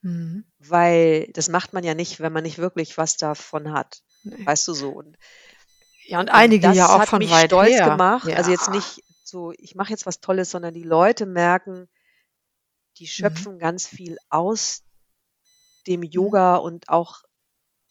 [0.02, 0.44] Mhm.
[0.58, 4.02] weil das macht man ja nicht, wenn man nicht wirklich was davon hat.
[4.24, 4.46] Ne.
[4.46, 4.90] Weißt du so?
[4.90, 5.18] Und,
[6.04, 7.82] Ja, und und einige das ja auch hat von mich weit stolz her.
[7.82, 8.32] gemacht.
[8.32, 8.68] Also jetzt Ja.
[8.68, 11.88] nicht so, ich mache jetzt was Tolles, sondern die Leute merken,
[12.96, 13.46] die Mhm.
[13.46, 14.82] schöpfen ganz viel aus
[15.86, 16.12] dem Mhm.
[16.12, 17.22] Yoga und auch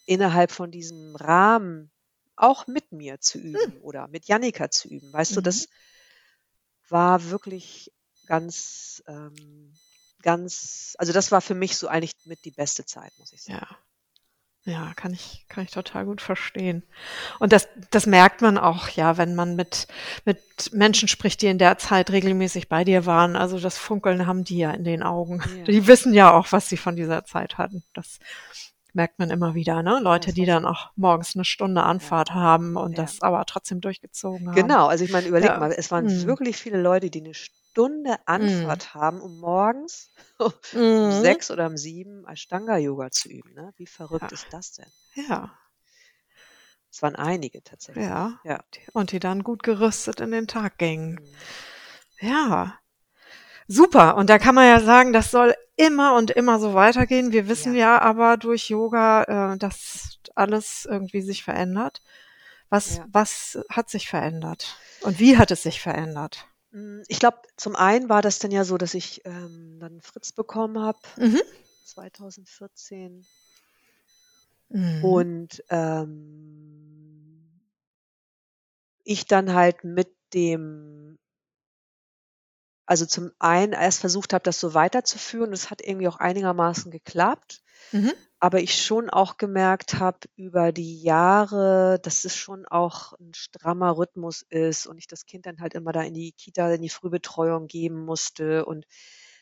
[0.05, 1.91] innerhalb von diesem Rahmen
[2.35, 3.71] auch mit mir zu Hm.
[3.71, 5.13] üben oder mit Jannika zu üben.
[5.13, 5.41] Weißt du, Mhm.
[5.41, 5.67] das
[6.89, 7.91] war wirklich
[8.25, 9.79] ganz, ähm,
[10.21, 13.59] ganz, also das war für mich so eigentlich mit die beste Zeit, muss ich sagen.
[13.61, 13.77] Ja.
[14.63, 16.83] Ja, kann ich, kann ich total gut verstehen.
[17.39, 19.87] Und das, das merkt man auch, ja, wenn man mit,
[20.23, 20.39] mit
[20.71, 23.35] Menschen spricht, die in der Zeit regelmäßig bei dir waren.
[23.35, 25.41] Also das Funkeln haben die ja in den Augen.
[25.57, 25.63] Ja.
[25.63, 27.83] Die wissen ja auch, was sie von dieser Zeit hatten.
[27.95, 28.19] Das
[28.93, 29.99] merkt man immer wieder, ne?
[29.99, 33.03] Leute, die dann auch morgens eine Stunde Anfahrt haben und Ja.
[33.03, 34.55] das aber trotzdem durchgezogen haben.
[34.55, 35.57] Genau, also ich meine, überleg Ja.
[35.59, 36.27] mal, es waren Mhm.
[36.27, 37.60] wirklich viele Leute, die eine Stunde
[38.25, 41.21] Anfahrt haben, um morgens um Mhm.
[41.21, 43.53] sechs oder um sieben Ashtanga-Yoga zu üben.
[43.53, 43.73] Ne?
[43.77, 44.29] Wie verrückt Ja.
[44.31, 44.91] ist das denn?
[45.15, 45.57] Ja,
[46.91, 48.03] Es waren einige tatsächlich.
[48.05, 48.39] ja.
[48.43, 48.59] Ja.
[48.93, 51.13] Und die dann gut gerüstet in den Tag gingen.
[52.21, 52.27] Mhm.
[52.27, 52.77] Ja.
[53.67, 54.15] Super.
[54.17, 57.31] Und da kann man ja sagen, das soll immer und immer so weitergehen.
[57.31, 62.01] Wir wissen ja, aber durch Yoga, äh, dass alles irgendwie sich verändert.
[62.69, 63.05] Was, Ja.
[63.09, 64.77] was hat sich verändert?
[65.01, 66.47] Und wie hat es sich verändert?
[66.71, 70.31] Mm, Ich glaube, zum einen war das dann ja so, dass ich ähm, dann Fritz
[70.31, 71.41] bekommen habe, Mhm.
[71.83, 73.25] 2014.
[74.69, 75.03] Mhm.
[75.03, 77.61] Und ähm,
[79.03, 81.17] ich dann halt mit dem,
[82.91, 85.51] also zum einen erst versucht habe, das so weiterzuführen.
[85.51, 87.61] Das hat irgendwie auch einigermaßen geklappt.
[87.93, 88.11] Mhm.
[88.39, 93.97] Aber ich schon auch gemerkt habe über die Jahre, dass es schon auch ein strammer
[93.97, 96.89] Rhythmus ist und ich das Kind dann halt immer da in die Kita, in die
[96.89, 98.65] Frühbetreuung geben musste.
[98.65, 98.85] Und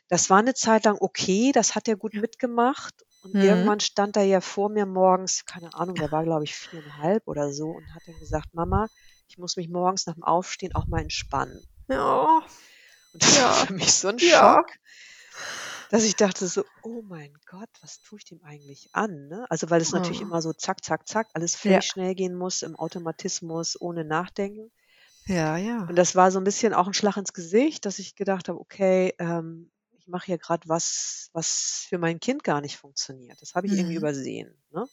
[0.09, 2.93] das war eine Zeit lang okay, das hat er gut mitgemacht.
[3.21, 3.41] Und Mhm.
[3.41, 7.51] irgendwann stand er ja vor mir morgens, keine Ahnung, der war, glaube ich, viereinhalb oder
[7.53, 8.89] so und hat dann gesagt, Mama,
[9.27, 11.65] ich muss mich morgens nach dem Aufstehen auch mal entspannen.
[11.87, 12.47] Ja.
[13.13, 13.67] Und das war Ja.
[13.67, 14.57] für mich so ein Ja.
[14.57, 14.71] Schock,
[15.89, 19.27] dass ich dachte so, oh mein Gott, was tue ich dem eigentlich an?
[19.27, 19.45] Ne?
[19.49, 20.21] Also weil es natürlich Oh.
[20.21, 21.79] immer so zack, zack, zack, alles Ja.
[21.79, 24.71] völlig schnell gehen muss, im Automatismus, ohne Nachdenken.
[25.27, 25.79] Ja, ja.
[25.87, 28.59] Und das war so ein bisschen auch ein Schlag ins Gesicht, dass ich gedacht habe,
[28.59, 33.41] okay, ähm, ich mache hier gerade was, was für mein Kind gar nicht funktioniert.
[33.41, 33.97] Das habe ich irgendwie Mhm.
[33.97, 34.61] übersehen.
[34.71, 34.87] Ne?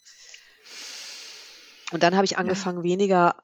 [1.91, 2.39] Und dann habe ich Ja.
[2.39, 3.43] angefangen, weniger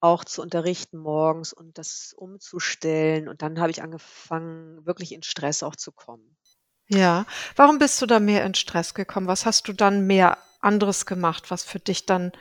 [0.00, 3.28] auch zu unterrichten morgens und das umzustellen.
[3.28, 6.36] Und dann habe ich angefangen, wirklich in Stress auch zu kommen.
[6.88, 7.26] Ja.
[7.56, 9.26] Warum bist du da mehr in Stress gekommen?
[9.28, 12.32] Was hast du dann mehr anderes gemacht, was für dich dann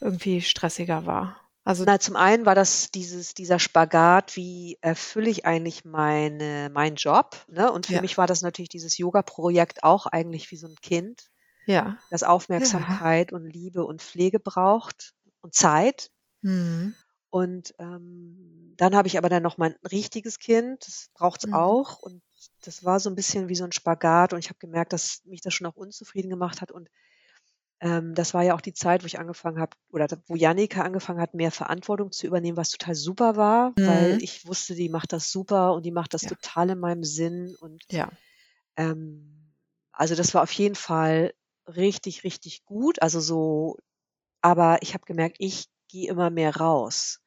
[0.00, 1.40] irgendwie stressiger war?
[1.64, 6.94] Also, Na, zum einen war das dieses, dieser Spagat, wie erfülle ich eigentlich meine, meinen
[6.94, 7.44] Job?
[7.48, 7.72] Ne?
[7.72, 8.00] Und für ja.
[8.00, 11.28] mich war das natürlich dieses Yoga-Projekt auch eigentlich wie so ein Kind,
[11.66, 11.98] Ja.
[12.10, 12.28] das Ja.
[12.28, 16.10] Aufmerksamkeit und Liebe und Pflege braucht und Zeit.
[16.42, 16.94] Mhm.
[17.36, 21.66] Und ähm, dann habe ich aber dann noch mein richtiges Kind, das braucht es Mhm.
[21.66, 21.98] auch.
[21.98, 22.22] Und
[22.64, 24.32] das war so ein bisschen wie so ein Spagat.
[24.32, 26.72] Und ich habe gemerkt, dass mich das schon auch unzufrieden gemacht hat.
[26.72, 26.88] Und
[27.80, 31.20] ähm, das war ja auch die Zeit, wo ich angefangen habe, oder wo Jannika angefangen
[31.20, 34.20] hat, mehr Verantwortung zu übernehmen, was total super war, weil Mhm.
[34.20, 36.28] ich wusste, die macht das super und die macht das Ja.
[36.28, 37.54] total in meinem Sinn.
[37.60, 38.10] Und Ja.
[38.76, 39.54] ähm,
[39.92, 41.34] also das war auf jeden Fall
[41.66, 43.02] richtig, richtig gut.
[43.02, 43.76] Also so,
[44.42, 47.20] aber ich habe gemerkt, ich gehe immer mehr raus.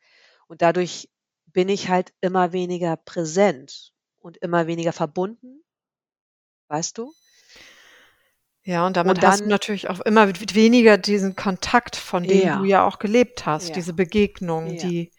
[0.50, 1.10] Und dadurch
[1.48, 5.64] bin ich halt immer weniger präsent und immer weniger verbunden,
[6.70, 7.14] weißt du?
[8.64, 12.52] Ja, und damit Und hast du dann, natürlich auch immer weniger diesen Kontakt, von dem
[12.52, 15.12] du ja, ja auch gelebt hast, ja, diese Begegnungen, ja, die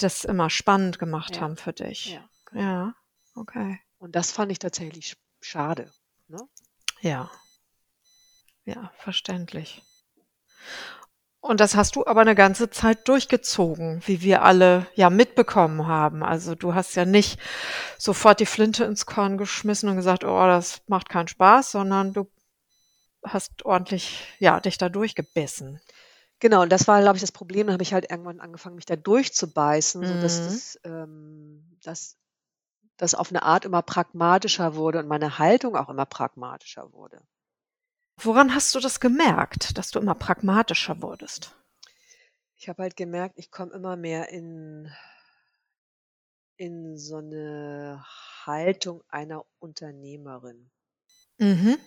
[0.00, 2.20] das immer spannend gemacht ja, haben für dich.
[2.20, 2.30] ja.
[2.52, 2.94] Ja,
[3.36, 3.80] okay.
[3.98, 5.92] Und das fand ich tatsächlich sch- schade.
[6.26, 6.38] Ne?
[7.02, 7.30] Ja,
[8.64, 9.82] ja, verständlich.
[11.42, 16.22] Und das hast du aber eine ganze Zeit durchgezogen, wie wir alle ja mitbekommen haben.
[16.22, 17.40] Also du hast ja nicht
[17.98, 22.30] sofort die Flinte ins Korn geschmissen und gesagt, oh, das macht keinen Spaß, sondern du
[23.24, 25.80] hast ordentlich, ja, dich da durchgebissen.
[26.40, 27.66] Genau, und das war, glaube ich, das Problem.
[27.66, 30.44] Dann habe ich halt irgendwann angefangen, mich da durchzubeißen, sodass Mhm.
[30.44, 32.16] das, ähm, dass
[32.96, 37.20] das auf eine Art immer pragmatischer wurde und meine Haltung auch immer pragmatischer wurde.
[38.22, 41.56] Woran hast du das gemerkt, dass du immer pragmatischer wurdest?
[42.56, 44.92] Ich habe halt gemerkt, ich komme immer mehr in,
[46.58, 48.04] in so eine
[48.44, 50.70] Haltung einer Unternehmerin.
[51.38, 51.78] Mhm.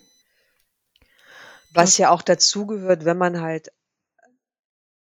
[1.72, 3.72] Was ja auch dazugehört, wenn man halt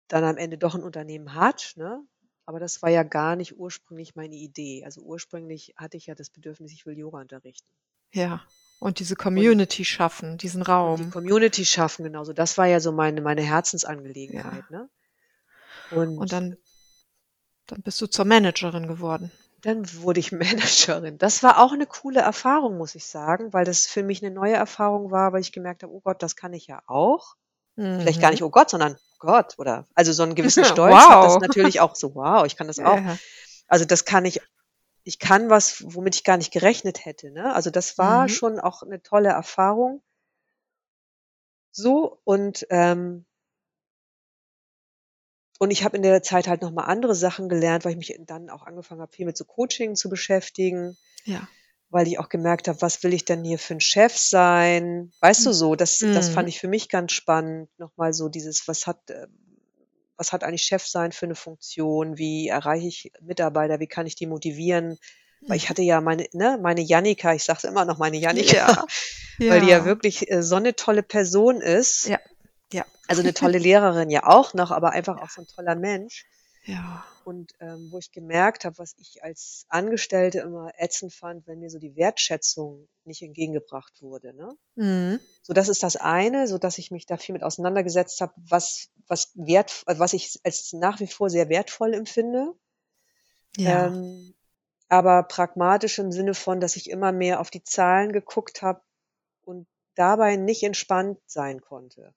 [0.08, 2.06] dann am Ende doch ein Unternehmen hat, ne?
[2.46, 4.86] Aber das war ja gar nicht ursprünglich meine Idee.
[4.86, 7.68] Also, ursprünglich hatte ich ja das Bedürfnis, ich will Yoga unterrichten.
[8.14, 8.46] Ja.
[8.82, 11.14] Und diese Und Community schaffen, diesen und die Raum.
[11.14, 12.34] Community schaffen, genau so.
[12.34, 13.42] Das war ja so meine meine
[14.30, 14.60] Ja.
[14.62, 14.90] Herzensangelegenheit, ne?
[15.92, 16.58] Und Und dann
[17.70, 19.30] dann bist du zur Managerin geworden.
[19.62, 20.32] dann wurde ich
[20.92, 21.18] Managerin.
[21.18, 24.54] Das war auch 'ne coole Erfahrung, muss ich sagen, weil das für mich 'ne neue
[24.54, 27.36] Erfahrung war, weil ich gemerkt habe: „Oh Gott, das kann ich ja auch.“
[27.98, 28.44] Vielleicht gar nicht: Mhm.
[28.44, 31.42] „Oh Gott“, sondern: „Gott“, oder also, so 'n gewissen Stolz hat das Wow.
[31.42, 33.20] natürlich auch so: „Wow, ich kann das auch.“ Ja.
[33.68, 34.42] Also, das kann ich
[35.08, 37.54] ich kann was, womit ich gar nicht gerechnet hätte, ne?
[37.56, 38.30] Also, das war Mhm.
[38.30, 40.02] schon auch 'ne tolle Erfahrung.
[41.76, 43.26] So und, ähm
[45.62, 48.16] und ich habe in der Zeit halt noch mal andere Sachen gelernt, weil ich mich
[48.28, 51.48] dann auch angefangen habe, viel mit so Coaching zu beschäftigen, Ja.
[51.90, 55.46] weil ich auch gemerkt habe: „Was will ich denn hier für 'n Chef sein?“ Weißt
[55.46, 55.54] du Mhm.
[55.54, 56.50] so, das das fand Mhm.
[56.50, 59.47] ich für mich ganz spannend, noch mal so dieses, was hat ähm,
[60.18, 62.18] was hat eigentlich Chefsein für 'ne Funktion?
[62.18, 63.80] Wie erreiche ich Mitarbeiter?
[63.80, 64.98] Wie kann ich die motivieren?
[65.48, 65.72] Weil ich Mhm.
[65.72, 68.86] hatte ja meine ne, meine Jannika, ich sage es immer noch, meine Jannika, Ja.
[69.48, 69.86] weil die ja Ja.
[69.86, 72.12] wirklich, äh, so 'ne tolle Person ist.
[72.12, 72.20] Ja.
[72.74, 72.86] Ja.
[73.08, 75.24] Also, 'ne tolle Lehrerin ja auch noch, aber einfach Ja.
[75.24, 76.26] auch so 'n toller Mensch.
[76.66, 77.08] Ja.
[77.28, 81.70] Und, ähm, wo ich gemerkt habe, was ich als Angestellte immer ätzend fand, wenn mir
[81.70, 84.56] so die Wertschätzung nicht entgegengebracht wurde, ne?
[84.76, 85.20] Mhm.
[85.42, 88.88] So, das ist das eine, so dass ich mich da viel mit auseinandergesetzt habe, was
[89.08, 92.54] was wert was ich als nach wie vor sehr wertvoll empfinde.
[93.58, 93.88] Ja.
[93.88, 94.34] Ähm,
[94.88, 98.82] aber pragmatisch im Sinne von, dass ich immer mehr auf die Zahlen geguckt habe
[99.44, 102.14] und dabei nicht entspannt sein konnte.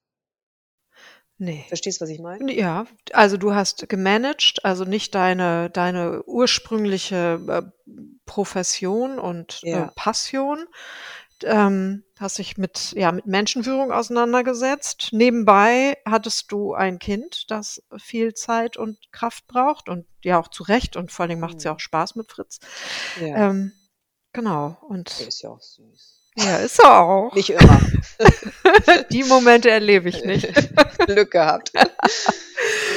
[1.41, 1.63] Ne.
[1.69, 2.53] Verstehst du, was ich meine?
[2.53, 7.91] Ja, also, du hast gemanagt, also, nicht deine deine ursprüngliche, äh,
[8.27, 9.91] Profession und, äh, Ja.
[9.95, 10.65] Passion.
[11.43, 15.09] Ähm, hast dich mit ja, mit Menschenführung auseinandergesetzt.
[15.13, 20.61] Nebenbei hattest du ein Kind, das viel Zeit und Kraft braucht und ja auch zu
[20.61, 21.75] Recht und vor allen Dingen macht's ja Mhm.
[21.77, 22.59] auch Spaß mit Fritz.
[23.19, 23.49] Ja.
[23.49, 23.71] Ähm,
[24.33, 26.20] genau Der und ist ja auch süß.
[26.35, 27.33] Ja, ist er auch.
[27.35, 27.79] Nicht immer.
[29.11, 30.47] Die Momente erlebe ich nicht.
[31.05, 31.71] Glück gehabt.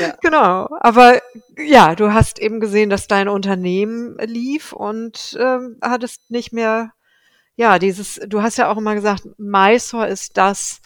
[0.00, 0.14] Ja.
[0.20, 1.22] Genau, aber
[1.56, 6.92] ja, du hast eben gesehen, dass dein Unternehmen lief und, ähm, hattest nicht mehr
[7.56, 10.80] ja, dieses du hast ja auch immer gesagt, Mysore ist das,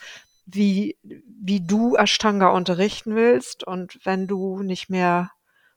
[0.45, 5.31] wie wie du Ashtanga unterrichten willst und wenn du nicht mehr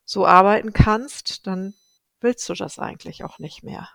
[0.05, 1.73] so arbeiten kannst, dann
[2.21, 3.89] willst du das eigentlich auch nicht mehr.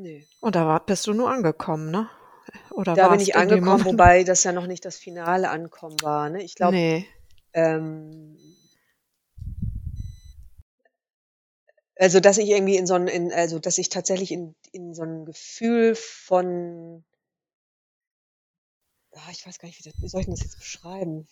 [0.00, 0.26] Ne.
[0.40, 2.08] Und da war bist du nur angekommen, ne?
[2.70, 6.42] Oder Da bin ich angekommen, wobei das ja noch nicht das finale Ankommen war, ne?
[6.42, 7.06] Ich glaube, Ne.
[7.54, 8.56] ähm
[11.96, 15.02] also, dass ich irgendwie in so 'n in also, dass ich tatsächlich in in so
[15.02, 17.04] 'n Gefühl von
[19.14, 21.28] ah, ich weiß gar nicht, wie das wie soll ich das jetzt beschreiben?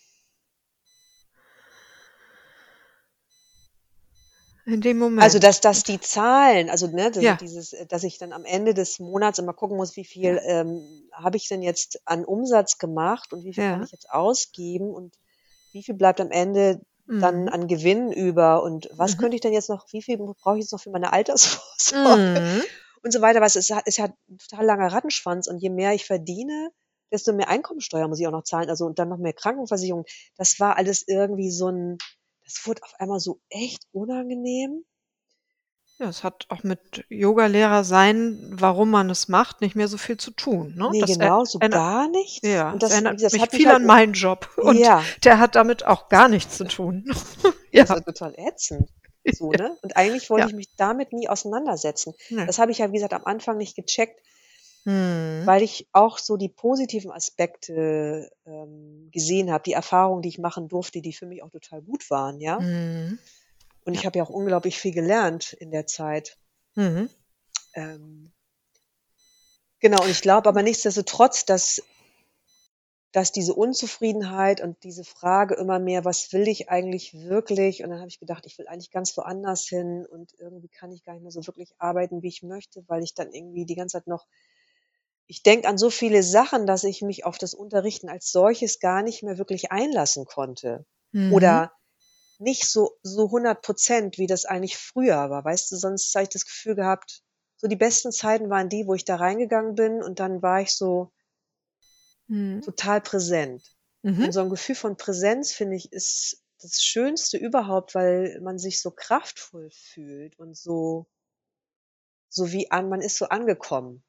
[4.69, 5.39] In dem Also, Moment.
[5.39, 7.39] dass dass die Zahlen also, ne, also, Ja.
[7.39, 10.41] dieses dass ich dann am Ende des Monats immer gucken muss, wie viel, Ja.
[10.43, 13.81] ähm, habe ich denn jetzt an Umsatz gemacht und wie viel kann Ja.
[13.81, 15.15] ich jetzt ausgeben und
[15.73, 16.81] wie viel bleibt am Ende
[17.19, 17.49] dann Mhm.
[17.49, 19.17] an Gewinn über und was Mhm.
[19.17, 22.69] könnte ich denn jetzt noch wie viel brauche ich jetzt noch für meine Altersvorsorge Mhm.
[23.03, 23.39] und so weiter.
[23.41, 26.71] Du, es ist ja 'n total langer Rattenschwanz und je mehr ich verdiene,
[27.11, 30.05] desto mehr Einkommensteuer muss ich auch noch zahlen, also, und dann noch mehr Krankenversicherung.
[30.37, 31.97] Das war alles irgendwie so 'n
[32.49, 34.83] das wurde auf einmal so echt unangenehm.
[35.99, 40.15] Ja, es hat auch mit Yogalehrer sein, warum man es macht, nicht mehr so viel
[40.15, 40.89] zu tun, ne?
[40.91, 42.47] Ne, Das genau, so gar nichts.
[42.47, 44.77] ja, Und das das erinnert das mich hat mich viel halt an meinen Job und
[44.77, 45.03] Ja.
[45.25, 47.05] der hat damit auch gar nichts zu tun.
[47.71, 48.01] Das war Ja.
[48.03, 48.89] total ätzend,
[49.31, 49.57] so, Ja.
[49.59, 49.77] ne?
[49.83, 50.47] Und eigentlich wollte Ja.
[50.47, 52.13] ich mich damit nie auseinandersetzen.
[52.29, 52.45] Ne.
[52.47, 54.19] Das habe ich ja, wie gesagt, am Anfang nicht gecheckt,
[54.85, 55.49] Mhm.
[55.49, 60.67] weil ich auch so die positiven Aspekte, ähm, gesehen habe, die Erfahrungen, die ich machen
[60.69, 62.65] durfte, die für mich auch total gut waren, ja?
[62.65, 63.19] Mhm.
[63.83, 66.37] Und ich habe ja auch unglaublich viel gelernt in der Zeit.
[66.75, 67.09] Mhm.
[67.73, 68.31] Ähm
[69.81, 71.81] genau, und ich glaube aber nichtsdestotrotz, dass
[73.11, 77.99] dass diese Unzufriedenheit und diese Frage immer mehr: „Was will ich eigentlich wirklich?“ Und dann
[77.99, 81.21] habe ich gedacht: „Ich will eigentlich ganz woanders hin und irgendwie kann ich gar nicht
[81.23, 84.25] mehr so wirklich arbeiten, wie ich möchte“, weil ich dann irgendwie die ganze Zeit noch
[85.29, 89.03] ich denke an so viele Sachen, dass ich mich auf das Unterrichten als solches gar
[89.03, 91.29] nicht mehr wirklich einlassen konnte Mhm.
[91.29, 91.73] oder
[92.39, 95.45] nicht so so 100% wie das eigentlich früher war.
[95.45, 97.23] Weißt du, sonst habe ich das Gefühl gehabt,
[97.57, 100.73] so die besten Zeiten waren die, wo ich da reingegangen bin und dann war ich
[100.75, 101.11] so
[102.29, 102.61] Mhm.
[102.61, 103.75] total präsent.
[104.03, 104.25] Mhm.
[104.25, 108.81] Und so 'n Gefühl von Präsenz, finde ich, ist das Schönste überhaupt, weil man sich
[108.81, 111.07] so kraftvoll fühlt und so,
[112.27, 114.03] so wie an, man ist so angekommen.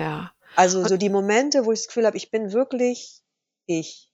[0.00, 0.32] Ja.
[0.54, 3.22] Also so die Momente, wo ich das Gefühl habe, ich bin wirklich
[3.66, 4.12] ich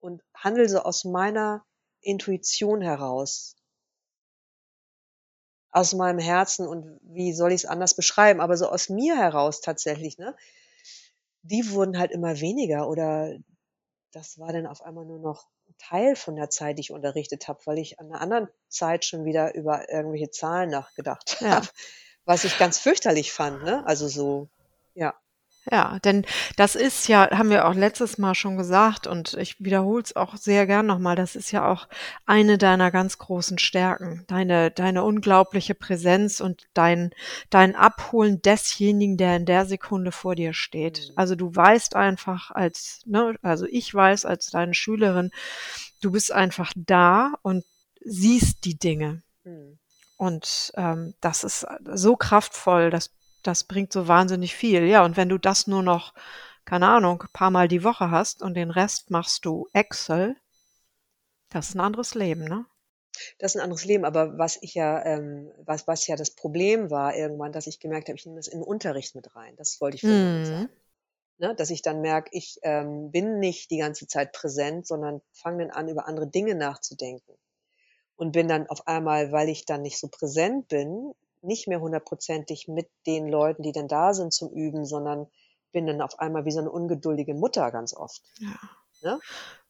[0.00, 1.64] und handle so aus meiner
[2.02, 3.56] Intuition heraus,
[5.70, 9.60] aus meinem Herzen und wie soll ich es anders beschreiben, aber so aus mir heraus
[9.60, 10.34] tatsächlich, ne?
[11.42, 13.34] Die wurden halt immer weniger oder
[14.12, 17.60] das war dann auf einmal nur noch Teil von der Zeit, die ich unterrichtet habe,
[17.66, 21.50] weil ich an 'ner anderen Zeit schon wieder über irgendwelche Zahlen nachgedacht Ja.
[21.50, 21.68] habe,
[22.26, 23.84] was ich ganz fürchterlich fand, ne?
[23.86, 24.48] Also so,
[24.96, 25.14] ja.
[25.70, 26.24] Ja, denn
[26.56, 30.36] das ist ja haben wir auch letztes Mal schon gesagt und ich wiederhole es auch
[30.36, 31.88] sehr gern noch mal, das ist ja auch
[32.24, 37.10] eine deiner ganz großen Stärken, deine deine unglaubliche Präsenz und dein
[37.50, 41.08] dein Abholen desjenigen, der in der Sekunde vor dir steht.
[41.08, 41.12] Mhm.
[41.16, 45.32] Also, du weißt einfach als ne, also ich weiß als deine Schülerin,
[46.00, 47.64] du bist einfach da und
[48.04, 49.22] siehst die Dinge.
[49.44, 49.78] Mhm.
[50.16, 53.10] Und, ähm, das ist so kraftvoll, das
[53.46, 54.84] das bringt so wahnsinnig viel.
[54.86, 56.14] Ja, und wenn du das nur noch,
[56.64, 60.36] keine Ahnung, paarmal die Woche hast und den Rest machst du Excel,
[61.50, 62.66] das ist 'n anderes Leben, ne?
[63.40, 66.90] Das ist 'n anderes Leben, aber was ich ja, ähm was was ja das Problem
[66.90, 69.54] war irgendwann, dass ich gemerkt habe, ich nehme das in 'n Unterricht mit rein.
[69.56, 70.46] Das wollte ich vorhin damit Mhm.
[70.46, 70.72] sagen.
[71.38, 75.64] Ne, dass ich dann merke, ich, ähm, bin nicht die ganze Zeit präsent, sondern fange
[75.66, 77.34] dann an, über andere Dinge nachzudenken.
[78.16, 81.12] Und bin dann auf einmal, weil ich dann nicht so präsent bin,
[81.46, 85.26] nicht mehr hundertprozentig mit den Leuten, die dann da sind zum Üben, sondern
[85.72, 88.58] bin dann auf einmal wie so 'ne ungeduldige Mutter ganz oft, Ja.
[89.02, 89.20] ne?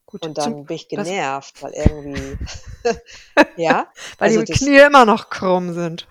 [0.07, 2.39] Gut, Und dann bin ich genervt, weil irgendwie
[3.57, 6.07] ja, weil also die das Knie immer noch krumm sind.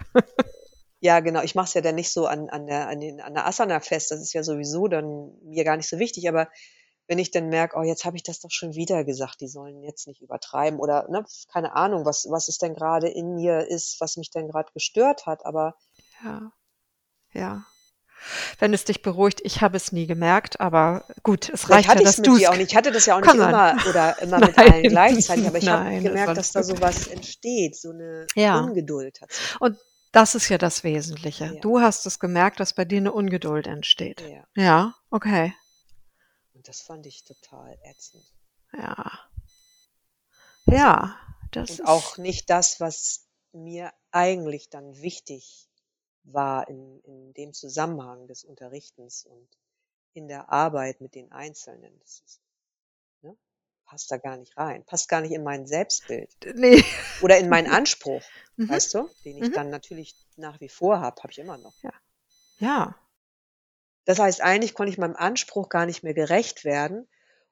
[1.01, 1.41] Ja, genau.
[1.43, 3.79] Ich mache es ja dann nicht so an an der an den an der Asana
[3.79, 4.11] fest.
[4.11, 6.27] Das ist ja sowieso dann mir gar nicht so wichtig.
[6.29, 6.47] Aber
[7.07, 9.83] wenn ich dann merke: „Oh, jetzt habe ich das doch schon wieder gesagt, die sollen
[9.83, 13.99] jetzt nicht übertreiben“ oder, ne, keine Ahnung, was was es denn grade in mir ist,
[14.01, 15.75] was mich denn grad gestört hat, aber
[16.23, 16.51] Ja.
[17.33, 17.65] Ja.
[18.59, 22.03] Wenn es dich beruhigt, ich habe es nie gemerkt, aber gut, es reicht ja, hatte
[22.03, 22.71] ich's dass dir auch nicht.
[22.71, 25.83] Ich hatte das ja auch nicht immer oder immer mit allen gleichzeitig, aber ich habe
[25.89, 26.81] das gemerkt, dass da so gut.
[26.81, 28.71] was entsteht, so 'ne Ja.
[28.73, 29.59] Ungeduld tatsächlich.
[29.59, 29.79] Und
[30.13, 31.55] das ist ja das Wesentliche.
[31.55, 31.61] Ja.
[31.61, 34.23] Du hast es gemerkt, dass bei dir 'ne Ungeduld entsteht.
[34.23, 34.45] Ja.
[34.55, 35.55] Ja, okay.
[36.65, 38.27] Das fand ich total ätzend.
[38.73, 39.29] Ja.
[40.69, 41.19] Ja,
[41.51, 45.69] das und ist auch nicht das, was mir eigentlich dann wichtig
[46.23, 49.47] war in in dem Zusammenhang des Unterrichtens und
[50.13, 51.97] in der Arbeit mit den Einzelnen.
[51.99, 52.41] Das ist
[53.23, 53.37] ne,
[53.85, 54.85] passt da gar nicht rein.
[54.85, 56.83] Passt gar nicht in mein Selbstbild D ne.
[57.19, 58.67] oder in meinen Anspruch, Mhm.
[58.67, 59.53] weißt du, den ich Mhm.
[59.53, 61.75] dann natürlich nach wie vor habe, habe ich immer noch.
[61.81, 61.91] Ja.
[62.59, 62.95] Ja.
[64.05, 67.07] Das heißt, eigentlich konnte ich meinem Anspruch gar nicht mehr gerecht werden.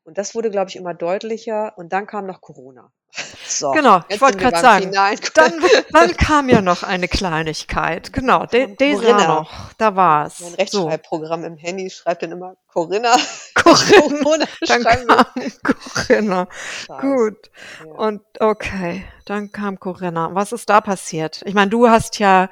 [0.05, 1.73] Und das wurde, glaube ich, immer deutlicher.
[1.77, 2.91] Und dann kam noch Corona.
[3.45, 5.53] So, Genau, ich wollte beim sagen, dann
[5.91, 8.11] dann kam ja noch eine Kleinigkeit.
[8.11, 9.27] Genau, de dieser Corinna.
[9.27, 10.39] noch, da war's.
[10.39, 10.55] Mein So.
[10.87, 13.15] Rechtschreibprogramm im Handy schreibt dann immer Corinna.
[13.53, 15.25] Corinna, Corona dann kam.
[15.93, 16.47] Corinna.
[16.87, 17.01] Scheiße.
[17.01, 17.51] Gut.
[17.85, 17.91] Ja.
[17.91, 20.33] Und okay, dann kam Corinna.
[20.33, 21.43] Was ist da passiert?
[21.45, 22.49] Ich meine, du hast ja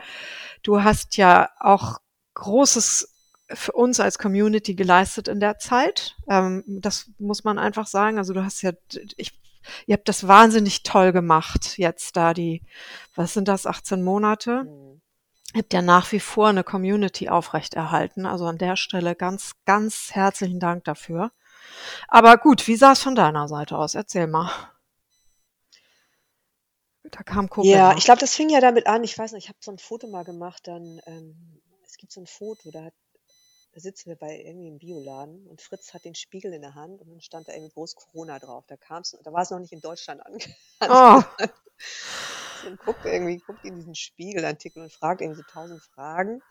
[0.62, 1.98] du hast ja auch
[2.36, 3.11] Großes
[3.56, 6.16] für uns als Community geleistet in der Zeit.
[6.30, 8.18] Ähm, das muss man einfach sagen.
[8.18, 8.72] Also, du hast ja
[9.18, 9.40] ich
[9.88, 12.64] ihr habt das wahnsinnig toll gemacht jetzt da die
[13.16, 14.64] was sind das, 18 Monate?
[14.66, 15.02] Mhm.
[15.56, 18.26] Ihr habt ja nach wie vor 'ne Community aufrechterhalten.
[18.28, 21.32] Also, an der Stelle ganz, ganz herzlichen Dank dafür.
[22.10, 23.96] Aber gut, wie sah's von deiner Seite aus?
[23.96, 24.50] Erzähl mal.
[27.10, 27.98] Da kam Ja, Corinna.
[27.98, 29.04] ich glaube, das fing ja damit an.
[29.04, 32.22] Ich weiß noch, ich habe so 'n Foto mal gemacht, dann ähm, es gibt so
[32.22, 32.94] 'n Foto, da hat
[33.74, 37.02] da sitzen wir bei irgendwie im Bioladen und Fritz hat den Spiegel in der Hand
[37.02, 38.66] und dann stand da irgendwie groß Corona drauf.
[38.68, 40.44] Da kam's da war's noch nicht in Deutschland ange
[40.82, 41.22] Oh.
[42.68, 46.42] Und guckt irgendwie guckt in diesen Spiegelartikel und fragt irgendwie so 1.000 Fragen.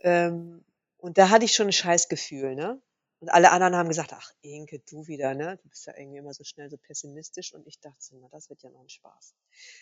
[0.00, 0.64] Ähm,
[0.98, 2.80] und da hatte ich schon 'n Scheißgefühl, ne?
[3.22, 5.56] Und alle anderen haben gesagt: „Ach, Inke, du wieder, ne?
[5.62, 8.62] Du bist ja irgendwie immer so schnell so pessimistisch.“ Und ich dachte „Na, das wird
[8.62, 9.34] ja noch 'n Spaß.“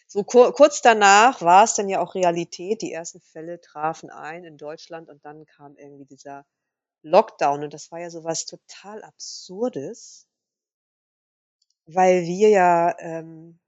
[0.06, 2.82] So kur kurz danach war's dann ja auch Realität.
[2.82, 6.46] Die ersten Fälle trafen ein in Deutschland und dann kam irgendwie dieser
[7.02, 10.24] Lockdown und das war ja so was total Absurdes
[11.88, 13.58] weil wir ja, ähm,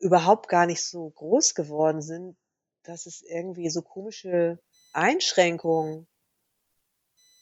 [0.00, 2.36] überhaupt gar nicht so groß geworden sind,
[2.84, 4.60] dass es irgendwie so komische
[4.92, 6.06] Einschränkungen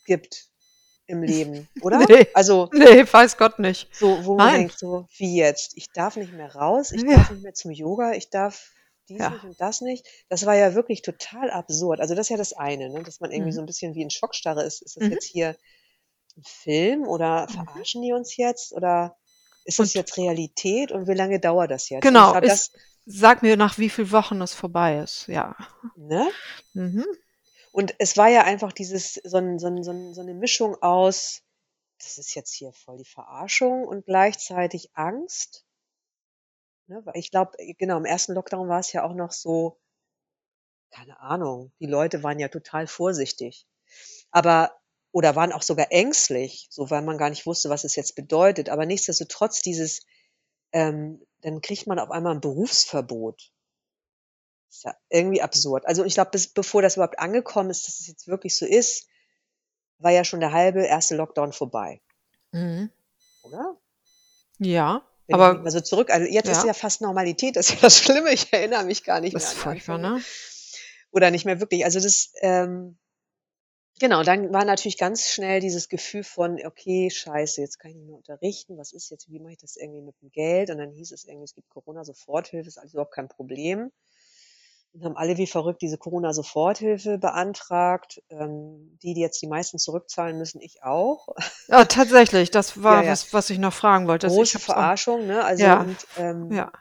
[0.06, 0.46] gibt
[1.06, 2.08] im Leben, oder?
[2.08, 3.88] Ne, Also ne, weiß Gott nicht.
[3.90, 4.52] so, wo man Nein.
[4.52, 5.72] denkt so: „Wie jetzt?
[5.76, 7.06] Ich darf nicht mehr raus, ich Ja.
[7.06, 8.70] darf nicht mehr zum Yoga, ich darf
[9.08, 9.30] dies Ja.
[9.30, 12.00] nicht und das nicht.“ Das war ja wirklich total absurd.
[12.00, 13.62] Also, das ist ja das eine, ne, dass man irgendwie so Mhm.
[13.62, 14.82] 'n bisschen wie in Schockstarre ist.
[14.82, 15.10] Ist das Mhm.
[15.10, 15.56] jetzt hier
[16.36, 17.66] 'n Film oder Mhm.
[17.66, 19.16] verarschen die uns jetzt oder
[19.64, 22.12] ist das Und jetzt Realität und wie lange dauert das jetzt?
[22.12, 22.70] Genau, ist, das,
[23.06, 25.26] sag mir, nach wie vielen Wochen es vorbei ist.
[25.28, 25.56] Ja.
[25.96, 26.30] ne?
[26.74, 27.04] Mhm.
[27.76, 31.42] Und es war ja einfach dieses, so, ein, so, so, ein, so eine Mischung aus,
[31.98, 35.66] das ist jetzt hier voll die Verarschung und gleichzeitig Angst.
[36.86, 37.02] Ne?
[37.04, 39.78] Weil ich glaube, genau, im ersten Lockdown war es ja auch noch so,
[40.90, 43.66] keine Ahnung, die Leute waren ja total vorsichtig.
[44.30, 44.74] Aber,
[45.12, 48.70] oder waren auch sogar ängstlich, so weil man gar nicht wusste, was es jetzt bedeutet.
[48.70, 50.00] Aber nichtsdestotrotz dieses,
[50.72, 53.52] ähm, dann kriegt man auf einmal ein Berufsverbot.
[54.70, 55.86] Ist ja irgendwie absurd.
[55.86, 59.08] Also ich glaube, bis bevor das überhaupt angekommen ist, dass es jetzt wirklich so ist,
[59.98, 62.00] war ja schon der halbe erste Lockdown vorbei,
[62.52, 62.90] Mhm.
[63.42, 63.76] oder?
[64.58, 67.74] Ja, Wenn aber mal so zurück, also jetzt ist ja, ja fast Normalität, das ist
[67.76, 70.22] ja das Schlimme, ich erinnere mich gar nicht das mehr ist furchtbar, ne?
[71.12, 71.84] Oder nicht mehr wirklich.
[71.84, 72.98] Also das, ähm,
[74.00, 78.06] genau, dann war natürlich ganz schnell dieses Gefühl von, okay, scheiße, jetzt kann ich nicht
[78.06, 80.70] mehr unterrichten, was ist jetzt, wie mache ich das irgendwie mit dem Geld?
[80.70, 83.90] Und dann hieß es irgendwie, es gibt Corona-Soforthilfe, ist alles überhaupt kein Problem.
[84.96, 88.22] Und haben alle wie verrückt diese Corona-Soforthilfe beantragt.
[88.30, 91.28] Ähm, die, die jetzt die meisten zurückzahlen müssen, ich auch.
[91.68, 93.12] Ja, tatsächlich, das Ja, war ja.
[93.12, 94.26] was, was ich noch fragen wollte.
[94.26, 95.44] Also Große es auch, Verarschung, ne?
[95.44, 96.72] Also ja, und ähm, ja,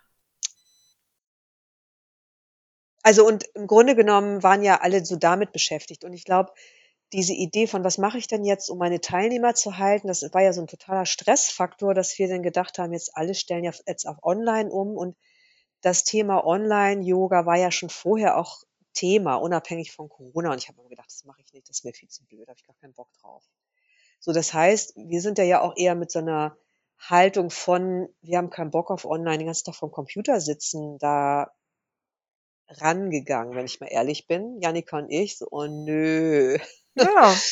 [3.06, 6.04] also und im Grunde genommen waren ja alle so damit beschäftigt.
[6.04, 6.52] Und ich glaube,
[7.14, 10.42] diese Idee von, was mache ich denn jetzt, um meine Teilnehmer zu halten, das war
[10.42, 14.08] ja so ein totaler Stressfaktor, dass wir dann gedacht haben, jetzt alle stellen ja jetzt
[14.08, 14.98] auf Online um.
[14.98, 15.16] Und
[15.86, 18.64] das Thema Online-Yoga war ja schon vorher auch
[18.96, 20.52] Thema, unabhängig von Corona.
[20.52, 22.48] Und ich habe mir gedacht, das mache ich nicht, das ist mir viel zu blöd,
[22.48, 23.44] da habe ich gar keinen Bock drauf.
[24.20, 26.58] So, das heißt, wir sind ja ja auch eher mit so einer
[26.98, 31.52] Haltung von, wir haben keinen Bock auf Online, den ganzen Tag vom Computer sitzen, da
[32.68, 34.60] rangegangen, wenn ich mal ehrlich bin.
[34.62, 36.58] Janika und ich, so, oh nö.
[36.96, 37.36] ja.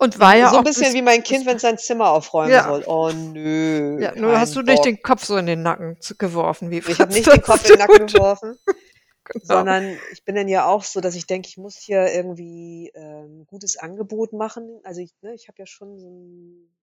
[0.00, 2.50] Und war ja So ein bisschen bis, wie mein Kind, wenn es sein Zimmer aufräumen
[2.50, 2.84] ja, soll.
[2.86, 4.84] Oh nö, ja, nur hast du nicht Bock.
[4.84, 7.86] den Kopf so in den Nacken geworfen, wie Ich habe nicht den Kopf in den
[7.86, 8.58] Nacken geworfen,
[9.24, 9.44] Genau.
[9.44, 13.44] sondern ich bin dann ja auch so, dass ich denke, ich muss hier irgendwie ähm,
[13.46, 14.80] gutes Angebot machen.
[14.84, 16.74] Also ich, ne, ich habe ja schon so einen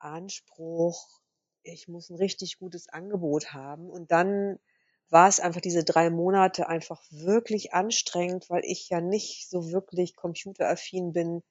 [0.00, 1.20] Anspruch,
[1.62, 3.88] ich muss ein richtig gutes Angebot haben.
[3.88, 4.58] Und dann
[5.08, 10.16] war es einfach diese drei Monate einfach wirklich anstrengend, weil ich ja nicht so wirklich
[10.16, 11.42] computeraffin bin.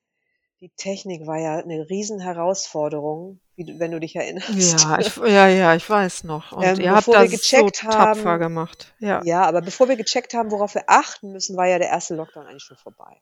[0.62, 4.84] Die Technik war ja eine Riesenherausforderung, wie wenn du dich erinnerst.
[4.84, 6.53] Ja, ich, ja, ja, ich weiß noch.
[6.53, 8.93] Und Ähm, ihr habt das so gecheckt tapfer haben, gemacht.
[8.99, 9.22] Ja.
[9.24, 12.47] ja, aber bevor wir gecheckt haben, worauf wir achten müssen, war ja der erste Lockdown
[12.47, 13.22] eigentlich schon vorbei.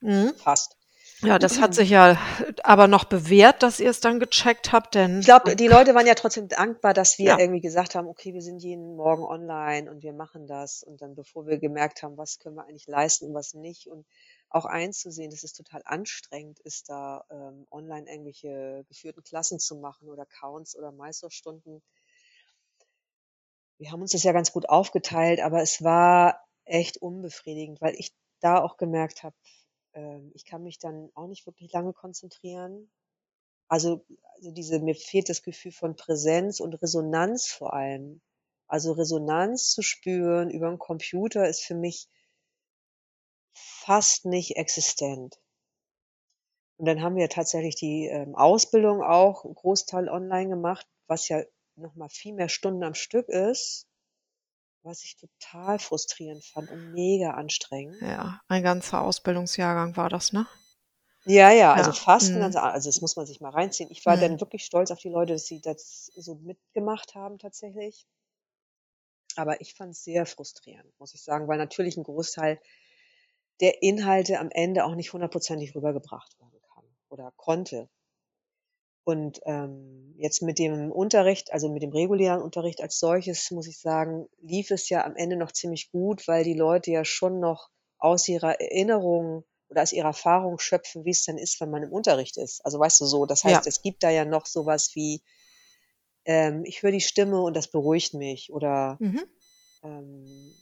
[0.00, 0.34] Mhm.
[0.36, 0.76] Fast.
[1.22, 2.16] Ja, das hat sich ja
[2.62, 5.94] aber noch bewährt, dass ihr es dann gecheckt habt, Ich denn glaube, am die Leute
[5.94, 9.24] waren ja trotzdem dankbar, dass wir ja, irgendwie gesagt haben, okay, wir sind jeden Morgen
[9.24, 10.82] online und wir machen das.
[10.82, 13.86] Und dann, bevor wir gemerkt haben, was können wir eigentlich leisten und was nicht.
[13.86, 14.06] Und
[14.50, 20.08] auch einzusehen, dass es total anstrengend ist, da ähm, online irgendwelche geführten Klassen zu machen
[20.08, 21.82] oder Counts oder Meisterstunden.
[23.78, 28.12] Wir haben uns das ja ganz gut aufgeteilt, aber es war echt unbefriedigend, weil ich
[28.40, 29.36] da auch gemerkt habe,
[29.94, 32.90] ähm, ich kann mich dann auch nicht wirklich lange konzentrieren.
[33.68, 38.20] Also, also diese, mir fehlt das Gefühl von Präsenz und Resonanz vor allem.
[38.66, 42.08] Also Resonanz zu spüren über einen Computer ist für mich
[43.52, 45.38] fast nicht existent.
[46.78, 51.44] Und dann haben wir tatsächlich die ähm, Ausbildung auch einen Großteil online gemacht, was ja
[51.76, 53.86] nochmal viel mehr Stunden am Stück ist,
[54.82, 57.98] was ich total frustrierend fand und mega anstrengend.
[58.00, 60.46] ja, ein ganzer Ausbildungsjahrgang war das, ne?
[61.24, 61.94] Ja, ja, also Ja.
[61.94, 62.40] fast ein Mhm.
[62.40, 63.90] ganzer, also das muss man sich mal reinziehen.
[63.90, 64.18] Ich war Mhm.
[64.18, 68.06] dann wirklich stolz auf die Leute, dass sie das so mitgemacht haben tatsächlich.
[69.36, 72.60] Aber ich fand es sehr frustrierend, muss ich sagen, weil natürlich ein Großteil
[73.60, 77.88] der Inhalte am Ende auch nicht hundertprozentig rübergebracht werden kann oder konnte.
[79.04, 83.80] Und ähm, jetzt mit dem Unterricht, also mit dem regulären Unterricht als solches, muss ich
[83.80, 87.70] sagen, lief es ja am Ende noch ziemlich gut, weil die Leute ja schon noch
[87.98, 91.92] aus ihrer Erinnerung oder aus ihrer Erfahrung schöpfen, wie es dann ist, wenn man im
[91.92, 92.64] Unterricht ist.
[92.64, 93.50] Also weißt du so, das Ja.
[93.50, 95.22] heißt, es gibt da ja noch sowas wie,
[96.24, 99.24] ähm, ich höre die Stimme und das beruhigt mich oder Mhm.
[99.82, 100.54] ähm,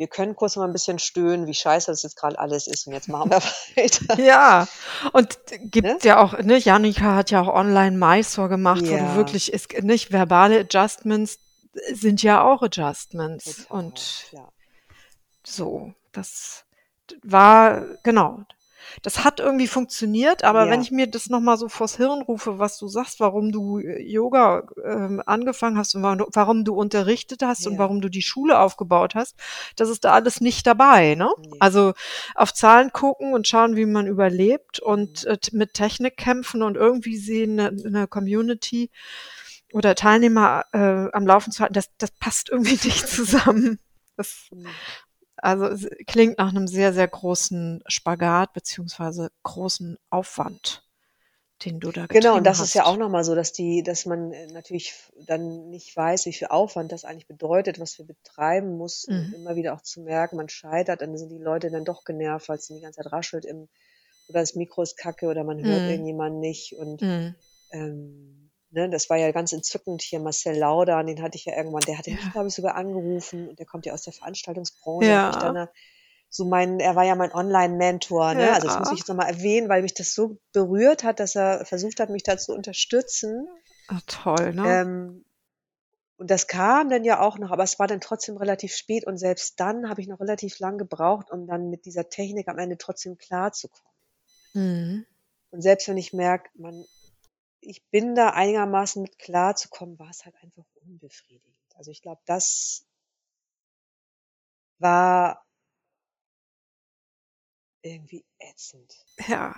[0.00, 2.94] wir können kurz mal ein bisschen stöhnen, wie scheiße das jetzt gerade alles ist und
[2.94, 3.42] jetzt machen wir
[3.76, 4.18] weiter.
[4.18, 4.66] Ja,
[5.12, 5.98] und gibt Ne?
[6.04, 9.72] ja auch, ne, Janika hat ja auch online Mysore gemacht, wo du Ja, wirklich, ist
[9.82, 11.38] nicht verbale Adjustments
[11.92, 14.52] sind ja auch Adjustments total, und klar.
[15.44, 16.64] so, das
[17.22, 18.44] war, genau.
[19.02, 20.82] Das hat irgendwie funktioniert, aber wenn Ja.
[20.82, 24.66] ich mir das nochmal so vors Hirn rufe, was du sagst, warum du äh, Yoga
[24.84, 27.78] ähm, angefangen hast und warum du, warum du unterrichtet hast und Ja.
[27.78, 29.36] warum du die Schule aufgebaut hast,
[29.76, 31.30] das ist da alles nicht dabei, ne?
[31.38, 31.56] Nee.
[31.60, 31.92] Also
[32.34, 35.30] auf Zahlen gucken und schauen, wie man überlebt und Mhm.
[35.30, 38.90] äh, mit Technik kämpfen und irgendwie sehen eine, eine Community
[39.72, 43.78] oder Teilnehmer äh, am Laufen zu halten, das, das passt irgendwie nicht zusammen.
[44.16, 44.66] Das, Mhm.
[45.42, 50.84] Also es klingt nach einem sehr, sehr großen Spagat beziehungsweise großen Aufwand,
[51.64, 52.86] den du da Genau, und das ist ja hast.
[52.86, 56.90] auch nochmal so, dass die, dass man äh, natürlich dann nicht weiß, wie viel Aufwand
[56.92, 59.34] das eigentlich bedeutet, was wir betreiben mussten, Mhm.
[59.34, 62.56] immer wieder auch zu merken, man scheitert, dann sind die Leute dann doch genervt, weil
[62.58, 63.68] es die ganze Zeit raschelt im,
[64.28, 65.86] oder das Mikro ist kacke oder man hört Mhm.
[65.86, 67.34] irgendjemanden nicht und Mhm.
[67.70, 68.39] ähm,
[68.70, 71.98] ne, das war ja ganz entzückend hier, Marcel Lauda, den hatte ich ja irgendwann, der
[71.98, 72.30] hatte mich, Ja.
[72.30, 75.66] glaube ich, sogar angerufen und der kommt ja aus der Veranstaltungsbranche, mich dann Ja.
[75.66, 75.72] da
[76.32, 78.52] so mein, er war ja mein Online-Mentor, ne?
[78.52, 78.92] Also das muss Ja.
[78.92, 82.22] ich jetzt nochmal erwähnen, weil mich das so berührt hat, dass er versucht hat, mich
[82.22, 83.48] da zu unterstützen.
[83.88, 84.64] Ah, toll, ne?
[84.64, 85.24] Ähm,
[86.18, 89.16] und das kam dann ja auch noch, aber es war dann trotzdem relativ spät und
[89.16, 92.76] selbst dann habe ich noch relativ lang gebraucht, um dann mit dieser Technik am Ende
[92.78, 93.90] trotzdem klarzukommen.
[94.52, 95.06] Mhm.
[95.50, 96.84] Und selbst wenn ich merke, man,
[97.60, 101.56] ich bin da einigermaßen mit klarzukommen, war es halt einfach unbefriedigend.
[101.74, 102.86] Also ich glaube, das
[104.78, 105.44] war
[107.82, 108.92] irgendwie ätzend.
[109.28, 109.54] Ja.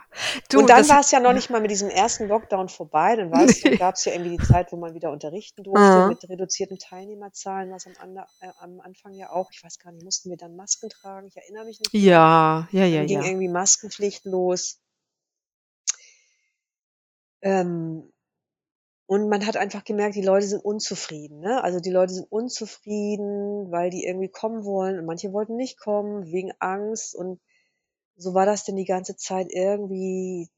[0.49, 1.35] Du, Und dann war es ja noch ja.
[1.35, 3.17] nicht mal mit diesem ersten Lockdown vorbei.
[3.17, 3.77] Dann weißt du, Ne.
[3.79, 6.09] gab es ja irgendwie die Zeit, wo man wieder unterrichten durfte Mhm.
[6.09, 10.05] mit reduzierten Teilnehmerzahlen, was am, Ander, äh, am Anfang ja auch, ich weiß gar nicht,
[10.05, 11.27] mussten wir dann Masken tragen?
[11.29, 12.03] Ich erinnere mich nicht mehr.
[12.03, 13.27] Ja, ja, ja, Dann ging ja.
[13.27, 14.82] irgendwie Maskenpflicht los.
[17.43, 18.13] Ähm,
[19.07, 21.41] und man hat einfach gemerkt, die Leute sind unzufrieden.
[21.41, 21.63] Ne?
[21.63, 26.27] Also die Leute sind unzufrieden, weil die irgendwie kommen wollen und manche wollten nicht kommen
[26.33, 27.15] wegen Angst.
[27.15, 27.41] Und
[28.17, 30.49] so war das denn die ganze Zeit irgendwie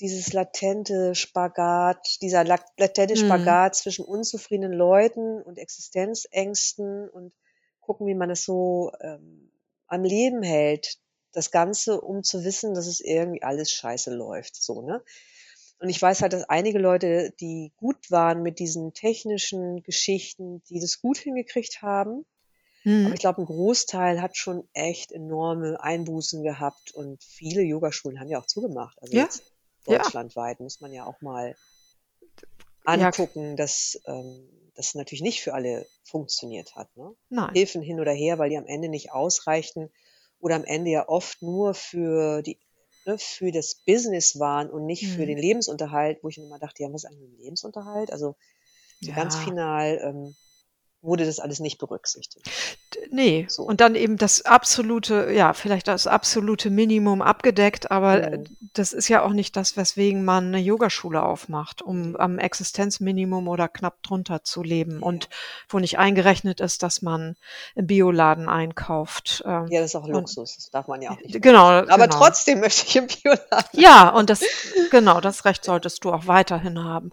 [0.00, 3.20] dieses latente Spagat, dieser lat- latente Mhm.
[3.20, 7.32] Spagat zwischen unzufriedenen Leuten und Existenzängsten und
[7.80, 9.52] gucken, wie man es so ähm,
[9.86, 10.98] am Leben hält.
[11.32, 14.56] Das Ganze, um zu wissen, dass es irgendwie alles scheiße läuft.
[14.56, 15.02] So, ne?
[15.78, 20.80] Und ich weiß halt, dass einige Leute, die gut waren mit diesen technischen Geschichten, die
[20.80, 22.24] das gut hingekriegt haben.
[23.02, 23.14] Aber Mhm.
[23.14, 28.40] ich glaube, ein Großteil hat schon echt enorme Einbußen gehabt und viele Yogaschulen haben ja
[28.40, 29.00] auch zugemacht.
[29.02, 29.52] Also Ja, jetzt
[29.86, 30.02] ja.
[30.02, 31.56] deutschlandweit muss man ja auch mal
[32.92, 36.94] Ja, angucken, dass ähm, das natürlich nicht für alle funktioniert hat.
[36.96, 37.14] Ne?
[37.30, 37.58] nein.
[37.58, 39.90] Hilfen hin oder her, weil die am Ende nicht ausreichten
[40.40, 42.58] oder am Ende ja oft nur für die
[43.06, 45.26] ne, für das Business waren und nicht für Mhm.
[45.26, 48.12] den Lebensunterhalt, wo ich immer dachte, ja, was ist eigentlich dem Lebensunterhalt?
[48.12, 48.36] Also
[49.00, 49.36] so ganz Ja.
[49.36, 50.36] final ähm,
[51.04, 52.48] wurde das alles nicht berücksichtigt.
[53.10, 53.62] Nee, So.
[53.62, 58.44] und dann eben das absolute, ja, vielleicht das absolute Minimum abgedeckt, aber Mhm.
[58.72, 63.68] das ist ja auch nicht das, weswegen man eine Yogaschule aufmacht, um am Existenzminimum oder
[63.68, 65.06] knapp drunter zu leben Ja.
[65.06, 65.28] und
[65.68, 67.36] wo nicht eingerechnet ist, dass man
[67.74, 69.42] im Bioladen einkauft.
[69.46, 71.90] ähm, Ja, das ist auch Luxus, das darf man ja auch nicht genau, vergessen.
[71.92, 72.18] Aber genau.
[72.18, 73.68] trotzdem möchte ich im Bioladen.
[73.72, 74.40] Ja, und das,
[74.90, 77.10] genau, das Recht solltest du auch weiterhin haben.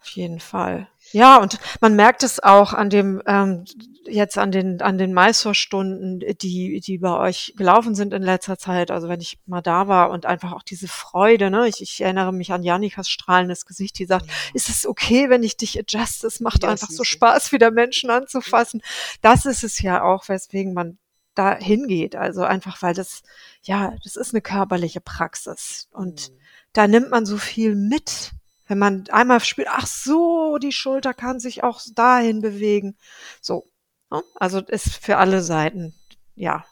[0.00, 0.86] Auf jeden Fall.
[1.12, 3.64] Ja, und man merkt es auch an dem, ähm,
[4.06, 8.90] jetzt an den, an den Meisterstunden, die, die bei euch gelaufen sind in letzter Zeit.
[8.90, 11.68] Also wenn ich mal da war und einfach auch diese Freude, ne?
[11.68, 15.42] Ich, ich erinnere mich an Janikas strahlendes Gesicht, die sagt, Ja, ist es okay, wenn
[15.42, 16.26] ich dich adjuste?
[16.26, 17.04] Es macht ja einfach so.
[17.04, 18.16] Spaß, wieder Menschen Ja.
[18.18, 18.82] anzufassen.
[19.22, 20.98] Das ist es ja auch, weswegen man
[21.34, 22.16] da hingeht.
[22.16, 23.22] Also einfach, weil das,
[23.62, 25.88] ja, das ist eine körperliche Praxis.
[25.92, 26.34] Und Mhm.
[26.72, 28.32] da nimmt man so viel mit.
[28.68, 32.96] Wenn man einmal spürt, ach so, die Schulter kann sich auch dahin bewegen.
[33.40, 33.66] So.
[34.10, 34.22] ne?
[34.36, 35.94] Also ist für alle Seiten,
[36.36, 36.64] ja.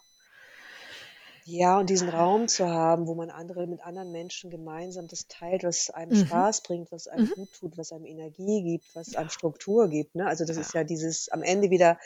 [1.49, 5.63] Ja, und diesen Raum zu haben, wo man andere mit anderen Menschen gemeinsam das teilt,
[5.63, 6.27] was einem Mhm.
[6.27, 7.35] Spaß bringt, was einem Mhm.
[7.35, 10.17] gut tut, was einem Energie gibt, was einem Struktur gibt.
[10.17, 10.27] Ne?
[10.27, 10.63] Also das Ja.
[10.63, 11.99] ist ja dieses am Ende wieder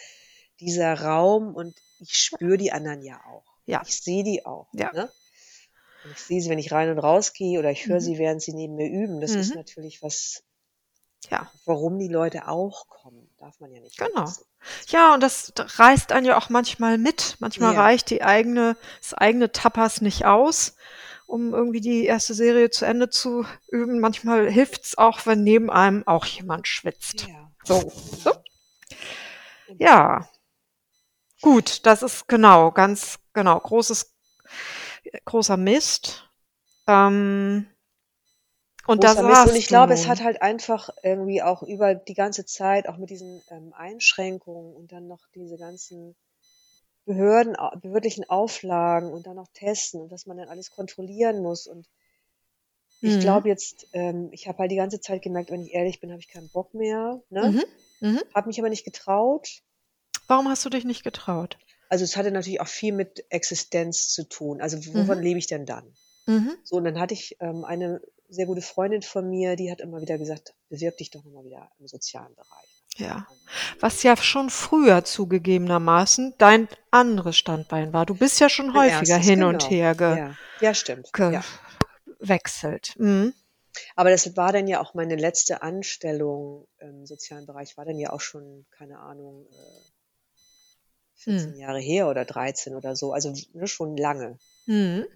[0.60, 3.44] dieser Raum und ich spüre die anderen ja auch.
[3.64, 3.80] Ja.
[3.86, 4.68] Ich sehe die auch.
[4.74, 4.92] Ja.
[4.92, 5.10] Ne?
[6.02, 8.00] Und ich sehe sie, wenn ich rein und raus gehe oder ich höre Mhm.
[8.04, 9.20] sie, während sie neben mir üben.
[9.20, 9.56] Das ist Mhm.
[9.56, 10.42] natürlich was,
[11.30, 11.50] Ja.
[11.66, 13.28] warum die Leute auch kommen.
[13.38, 14.12] Darf man ja nicht Genau.
[14.26, 14.44] vergessen.
[14.88, 17.36] Ja, und das reißt einen ja auch manchmal mit.
[17.40, 17.82] Manchmal Ja.
[17.82, 20.74] reicht die eigene, das eigene Tapas nicht aus,
[21.26, 24.00] um irgendwie die erste Serie zu Ende zu üben.
[24.00, 27.26] Manchmal hilft's auch, wenn neben einem auch jemand schwitzt.
[27.28, 27.50] Ja.
[27.64, 27.92] So.
[28.24, 28.32] so.
[29.78, 30.28] Ja.
[31.42, 34.14] Gut, das ist genau, ganz genau, großes,
[35.24, 36.28] großer Mist.
[36.88, 37.66] Ähm,
[38.86, 42.44] und das war's Und ich glaube, es hat halt einfach irgendwie auch über die ganze
[42.44, 46.14] Zeit, auch mit diesen ähm, Einschränkungen und dann noch diese ganzen
[47.06, 51.66] Behörden, behördlichen Auflagen und dann noch testen und was man dann alles kontrollieren muss.
[51.66, 51.88] Und
[53.02, 53.20] ich Mhm.
[53.20, 56.20] glaube jetzt, ähm, ich habe halt die ganze Zeit gemerkt, wenn ich ehrlich bin, habe
[56.20, 57.22] ich keinen Bock mehr.
[57.28, 57.54] Ne?
[57.54, 57.64] Mhm.
[58.00, 58.22] Mhm.
[58.34, 59.62] Habe mich aber nicht getraut.
[60.28, 61.58] Warum hast du dich nicht getraut?
[61.90, 64.62] Also es hatte natürlich auch viel mit Existenz zu tun.
[64.62, 65.22] Also wovon Mhm.
[65.24, 65.92] lebe ich denn dann?
[66.26, 66.56] Mhm.
[66.64, 70.00] So, und dann hatte ich ähm, eine sehr gute Freundin von mir, die hat immer
[70.00, 72.84] wieder gesagt, bewirb dich doch nochmal wieder im sozialen Bereich.
[72.96, 73.26] Ja.
[73.80, 78.06] Was ja schon früher zugegebenermaßen dein anderes Standbein war.
[78.06, 79.70] Du bist ja schon Mein häufiger erstes, hin und genau.
[79.70, 81.10] her ge Ja, ja stimmt.
[81.18, 81.42] Ja.
[82.20, 82.94] gewechselt.
[82.98, 83.34] Mhm.
[83.96, 88.12] Aber das war dann ja auch meine letzte Anstellung im sozialen Bereich, war dann ja
[88.12, 89.80] auch schon, keine Ahnung, äh,
[91.20, 91.60] 14 Mhm.
[91.60, 94.38] Jahre her oder 13 oder so, also ne, schon lange.
[94.66, 95.06] Mhm.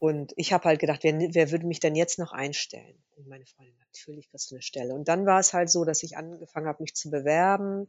[0.00, 3.02] Und ich habe halt gedacht, wer, wer würde mich denn jetzt noch einstellen?
[3.16, 4.94] Und meine Freundin, natürlich kriegst du eine Stelle.
[4.94, 7.88] Und dann war es halt so, dass ich angefangen habe, mich zu bewerben.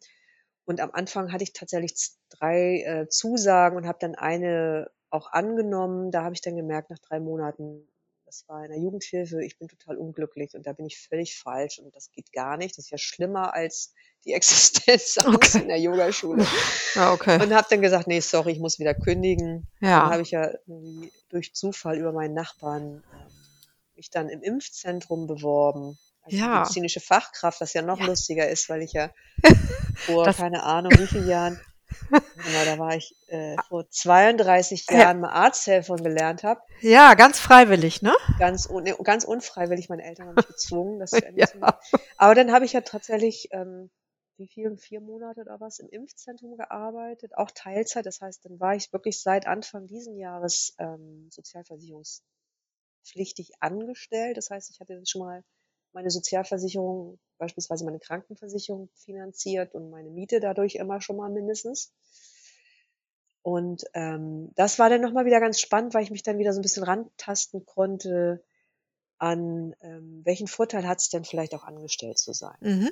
[0.66, 1.96] Und am Anfang hatte ich tatsächlich
[2.30, 6.12] drei äh, Zusagen und habe dann eine auch angenommen.
[6.12, 7.88] Da habe ich dann gemerkt, nach drei Monaten,
[8.26, 11.80] das war in der Jugendhilfe, ich bin total unglücklich und da bin ich völlig falsch
[11.80, 12.78] und das geht gar nicht.
[12.78, 13.94] Das ist ja schlimmer als
[14.26, 15.62] die Existenzangst Okay.
[15.64, 16.46] in der Yogaschule.
[16.96, 17.42] Ja, okay.
[17.42, 19.68] Und habe dann gesagt, nee, sorry, ich muss wieder kündigen.
[19.82, 20.10] Dann Ja.
[20.12, 20.50] habe ich ja
[21.30, 23.32] durch Zufall über meinen Nachbarn ähm,
[23.96, 25.98] mich dann im Impfzentrum beworben.
[26.24, 26.60] Als Ja.
[26.60, 28.06] medizinische Fachkraft, was ja noch Ja.
[28.08, 29.10] lustiger ist, weil ich ja
[29.96, 31.60] vor Das- keine Ahnung wie vielen Jahren,
[32.12, 35.00] genau, da war ich äh, vor 32 Ja.
[35.00, 36.62] Jahren mal Arzthelferin gelernt habe.
[36.82, 38.14] Ja, ganz freiwillig, ne?
[38.38, 41.48] Ganz, un nee, ganz unfreiwillig, meine Eltern haben mich gezwungen, das zu Ja.
[41.48, 41.78] zu machen.
[42.18, 43.90] Aber dann habe ich ja tatsächlich, ähm,
[44.40, 48.06] wie viel, vier Monate oder was, im Impfzentrum gearbeitet, auch Teilzeit.
[48.06, 54.38] Das heißt, dann war ich wirklich seit Anfang diesen Jahres ähm, sozialversicherungspflichtig angestellt.
[54.38, 55.44] Das heißt, ich hatte dann schon mal
[55.92, 61.94] meine Sozialversicherung, beispielsweise meine Krankenversicherung finanziert und meine Miete dadurch immer schon mal mindestens.
[63.42, 66.60] Und ähm, das war dann nochmal wieder ganz spannend, weil ich mich dann wieder so
[66.60, 68.44] ein bisschen rantasten konnte
[69.18, 72.58] an, ähm, welchen Vorteil hat es denn vielleicht auch angestellt zu sein.
[72.62, 72.92] Mhm.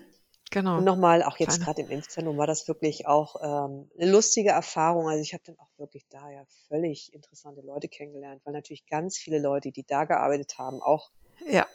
[0.52, 0.76] Genau.
[0.76, 5.08] Und nochmal, auch jetzt gerade im Impfzentrum war das wirklich auch ähm, eine lustige Erfahrung.
[5.10, 9.18] Also ich habe dann auch wirklich da ja völlig interessante Leute kennengelernt, weil natürlich ganz
[9.18, 11.12] viele Leute, die da gearbeitet haben, auch
[11.46, 11.68] Ja.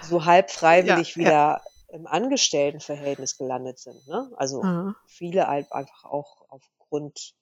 [0.00, 4.06] so halb freiwillig Ja, wieder im Angestelltenverhältnis gelandet sind.
[4.06, 4.30] Ne?
[4.36, 4.94] Also Mhm.
[5.06, 7.34] viele halt einfach auch aufgrund,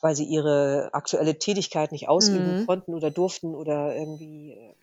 [0.00, 2.56] weil sie ihre aktuelle Tätigkeit nicht ausüben Mhm.
[2.56, 4.74] konnten oder durften oder irgendwie äh,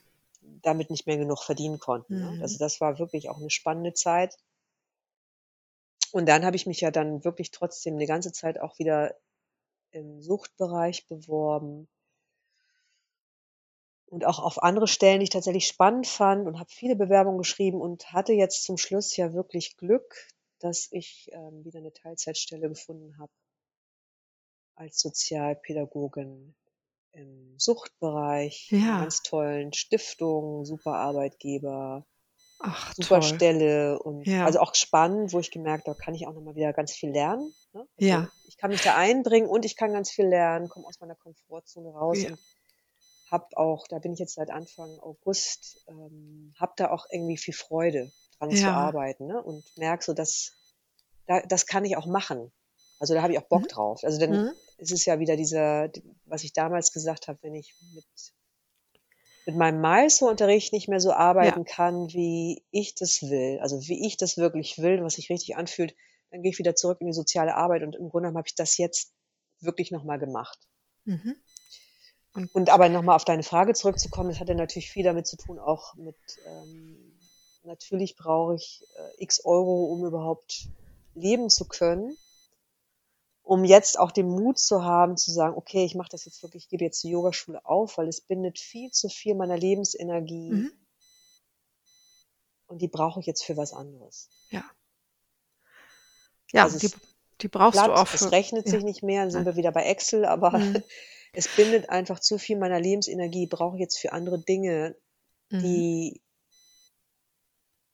[0.62, 2.16] damit nicht mehr genug verdienen konnten.
[2.16, 2.38] Mhm.
[2.38, 2.41] Ne?
[2.41, 4.36] Also das war wirklich auch eine spannende Zeit.
[6.12, 9.16] Und dann habe ich mich ja dann wirklich trotzdem eine ganze Zeit auch wieder
[9.91, 11.88] im Suchtbereich beworben
[14.10, 17.82] und auch auf andere Stellen, die ich tatsächlich spannend fand und habe viele Bewerbungen geschrieben
[17.82, 20.28] und hatte jetzt zum Schluss ja wirklich Glück,
[20.60, 23.32] dass ich ähm, wieder eine Teilzeitstelle gefunden habe
[24.76, 26.55] als Sozialpädagogin
[27.18, 28.99] im Suchtbereich, Ja.
[29.01, 32.05] ganz tollen Stiftung, super Arbeitgeber,
[32.59, 33.24] Ach, super toll.
[33.24, 34.45] Stelle und Ja.
[34.45, 37.09] also auch spannend, wo ich gemerkt habe, da kann ich auch nochmal wieder ganz viel
[37.11, 37.55] lernen.
[37.74, 37.82] Ne?
[37.97, 38.32] Also Ja.
[38.45, 41.89] Ich kann mich da einbringen und ich kann ganz viel lernen, komme aus meiner Komfortzone
[41.89, 42.30] raus Ja.
[42.30, 42.39] und
[43.30, 47.53] hab auch, da bin ich jetzt seit Anfang August, ähm, hab da auch irgendwie viel
[47.53, 48.74] Freude dran zu Ja.
[48.76, 49.41] arbeiten ne?
[49.43, 50.53] und merke so, dass
[51.26, 52.51] da, das kann ich auch machen.
[52.99, 53.68] Also da habe ich auch Bock Mhm.
[53.68, 54.03] drauf.
[54.03, 54.53] Also dann Mhm.
[54.78, 55.89] Ist es ja wieder dieser,
[56.25, 58.05] was ich damals gesagt habe, wenn ich mit,
[59.45, 64.17] mit meinem Meisterunterricht nicht mehr so arbeiten kann, wie ich das will, also wie ich
[64.17, 65.95] das wirklich will, was sich richtig anfühlt,
[66.32, 68.55] dann gehe ich wieder zurück in die soziale Arbeit und im Grunde genommen habe ich
[68.55, 69.13] das jetzt
[69.59, 70.59] wirklich nochmal gemacht.
[71.05, 71.36] Mhm.
[72.53, 75.57] Und aber nochmal auf deine Frage zurückzukommen, das hat ja natürlich viel damit zu tun,
[75.57, 76.15] auch mit,
[76.45, 77.17] ähm,
[77.63, 80.67] natürlich brauche ich äh, x Euro, um überhaupt
[81.15, 82.15] leben zu können,
[83.47, 86.63] um jetzt auch den Mut zu haben, zu sagen, okay, ich mache das jetzt wirklich,
[86.65, 90.71] ich gebe jetzt die Yogaschule auf, weil es bindet viel zu viel meiner Lebensenergie Mhm.
[92.67, 94.29] und die brauche ich jetzt für was anderes.
[94.49, 94.63] Ja.
[96.51, 96.95] Ja, Also die, es
[97.41, 98.31] die brauchst du Platt, auch es für.
[98.31, 98.71] rechnet ja.
[98.73, 99.53] sich nicht mehr, dann sind Nein.
[99.53, 100.83] wir wieder bei Excel, aber Mhm.
[101.33, 104.95] es bindet einfach zu viel meiner Lebensenergie, brauche ich jetzt für andere Dinge,
[105.49, 105.59] Mhm.
[105.61, 106.21] die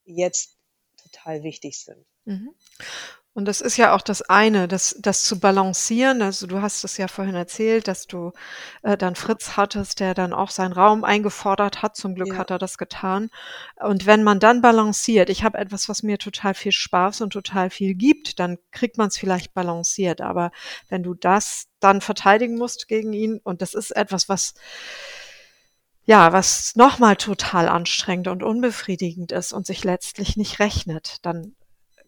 [0.05, 0.57] jetzt
[0.97, 2.03] total wichtig sind.
[3.35, 6.21] Und das ist ja auch das eine, das, das zu balancieren.
[6.21, 8.31] Also du hast es ja vorhin erzählt, dass du
[8.83, 11.95] äh, dann Fritz hattest, der dann auch seinen Raum eingefordert hat.
[11.95, 12.37] Zum Glück Ja.
[12.37, 13.31] hat er das getan.
[13.79, 17.71] Und wenn man dann balanciert, ich habe etwas, was mir total viel Spaß und total
[17.71, 20.21] viel gibt, dann kriegt man es vielleicht balanciert.
[20.21, 20.51] Aber
[20.89, 24.53] wenn du das dann verteidigen musst gegen ihn, und das ist etwas, was
[26.05, 31.55] ja, was nochmal total anstrengend und unbefriedigend ist und sich letztlich nicht rechnet, dann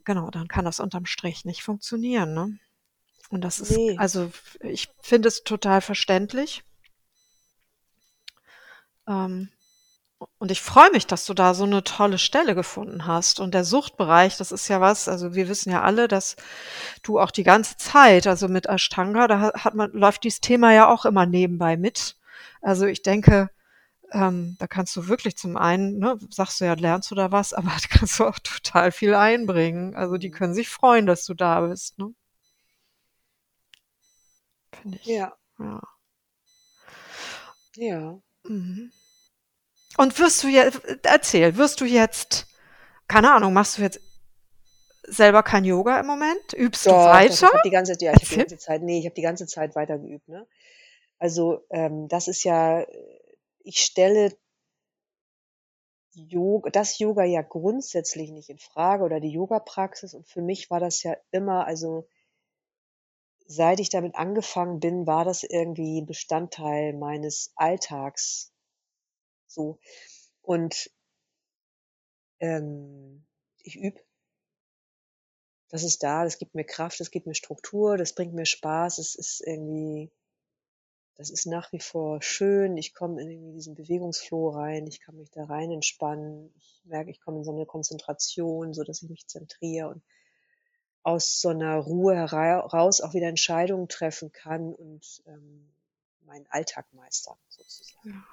[0.06, 2.34] genau, dann kann das unterm Strich nicht funktionieren.
[2.34, 2.58] Ne?
[3.30, 3.98] Und das ist, Nee.
[3.98, 4.32] also
[4.62, 6.64] ich finde es total verständlich.
[9.08, 9.50] Ähm,
[10.38, 13.40] und ich freue mich, dass du da so eine tolle Stelle gefunden hast.
[13.40, 16.36] Und der Suchtbereich, das ist ja was, also wir wissen ja alle, dass
[17.04, 20.88] du auch die ganze Zeit, also mit Ashtanga, da hat man, läuft dieses Thema ja
[20.88, 22.16] auch immer nebenbei mit.
[22.62, 23.50] Also ich denke,
[24.16, 27.54] ähm, da kannst du wirklich zum einen, ne, sagst du ja, lernst du da was,
[27.54, 29.96] aber da kannst du auch total viel einbringen.
[29.96, 32.00] Also die können sich freuen, dass du da bist.
[32.00, 32.14] Ne?
[34.82, 35.06] Finde ich.
[35.06, 35.82] Ja, Ja.
[37.76, 38.20] ja.
[38.44, 38.92] Mhm.
[39.98, 42.48] Und wirst du jetzt, erzähl, wirst du jetzt,
[43.08, 44.00] keine Ahnung, machst du jetzt
[45.08, 46.54] selber kein Yoga im Moment?
[46.54, 47.48] Übst du Doch, ich weiter?
[47.48, 49.76] habe die ganze, ja, ich habe die ganze Zeit, nee, ich habe die ganze Zeit
[49.76, 50.48] weiter geübt, ne?
[51.20, 52.88] Also, ähm, das ist ja, äh,
[53.66, 54.38] ich stelle
[56.14, 60.80] Yoga, das Yoga ja grundsätzlich nicht in Frage oder die Yoga-Praxis und für mich war
[60.80, 62.08] das ja immer, also
[63.48, 68.54] seit ich damit angefangen bin, war das irgendwie Bestandteil meines Alltags
[69.48, 69.80] so.
[70.42, 70.92] Und
[72.40, 73.26] ähm,
[73.64, 74.02] ich übe,
[75.70, 79.00] das ist da, das gibt mir Kraft, das gibt mir Struktur, das bringt mir Spaß,
[79.00, 80.12] es ist irgendwie,
[81.16, 82.78] das ist nach wie vor schön.
[82.78, 86.54] Ich komme in diesen Bewegungsflow rein, ich kann mich da rein entspannen.
[86.58, 90.04] Ich merke, ich komme in so eine Konzentration, so dass ich mich zentriere und
[91.04, 95.72] aus so einer Ruhe heraus auch wieder Entscheidungen treffen kann und ähm,
[96.26, 98.26] meinen Alltag meistern, sozusagen.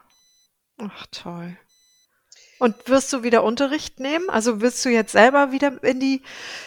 [0.79, 1.57] Ach, toll.
[2.63, 4.31] Und wirst du wieder Unterricht nehmen?
[4.31, 6.23] Also wirst du jetzt selber wieder in die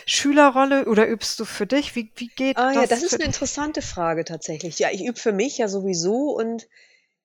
[0.05, 1.95] Schülerrolle oder übst du für dich?
[1.95, 4.77] Wie, wie geht Ah ja, das das ist eine interessante Frage tatsächlich.
[4.77, 6.67] Ja, ich übe für mich ja sowieso und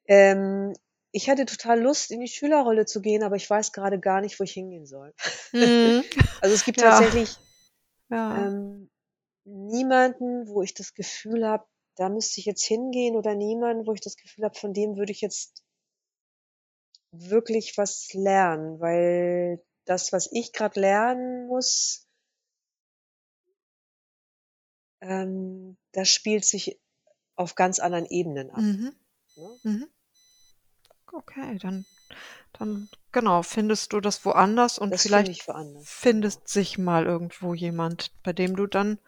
[0.07, 0.73] ähm,
[1.11, 4.39] ich hatte total Lust, in die Schülerrolle zu gehen, aber ich weiß gerade gar nicht,
[4.39, 5.13] wo ich hingehen soll.
[5.53, 6.05] Mhm.
[6.41, 6.91] Also es gibt Ja.
[6.91, 7.37] tatsächlich
[8.09, 8.47] Ja.
[8.47, 8.89] ähm,
[9.45, 11.65] niemanden, wo ich das Gefühl habe,
[11.97, 15.11] da müsste ich jetzt hingehen oder niemanden, wo ich das Gefühl habe, von dem würde
[15.11, 15.65] ich jetzt
[17.13, 22.07] wirklich was lernen, weil das, was ich gerade lernen muss,
[25.01, 26.79] ähm, das spielt sich
[27.37, 28.61] auf ganz anderen Ebenen ab.
[28.61, 28.93] Mhm.
[29.37, 29.61] Ne?
[29.63, 29.89] Mhm.
[31.13, 31.85] Okay, dann,
[32.53, 35.73] dann genau, findest du das woanders und Das vielleicht ich woanders.
[35.75, 35.85] Genau.
[35.85, 38.99] findest sich mal irgendwo jemand, bei dem du dann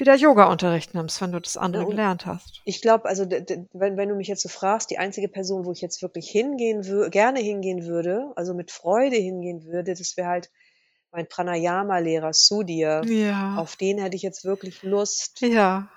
[0.00, 2.60] wieder Yoga-Unterricht nimmst, wenn du das andere Ja, und gelernt hast.
[2.64, 5.80] ich glaube, also wenn, wenn du mich jetzt so fragst, die einzige Person, wo ich
[5.80, 10.50] jetzt wirklich hingehen würde, gerne hingehen würde, also mit Freude hingehen würde, das wäre halt
[11.12, 13.02] mein Pranayama-Lehrer Sudhir.
[13.04, 15.88] Ja, Auf den hätte ich jetzt wirklich Lust, ja,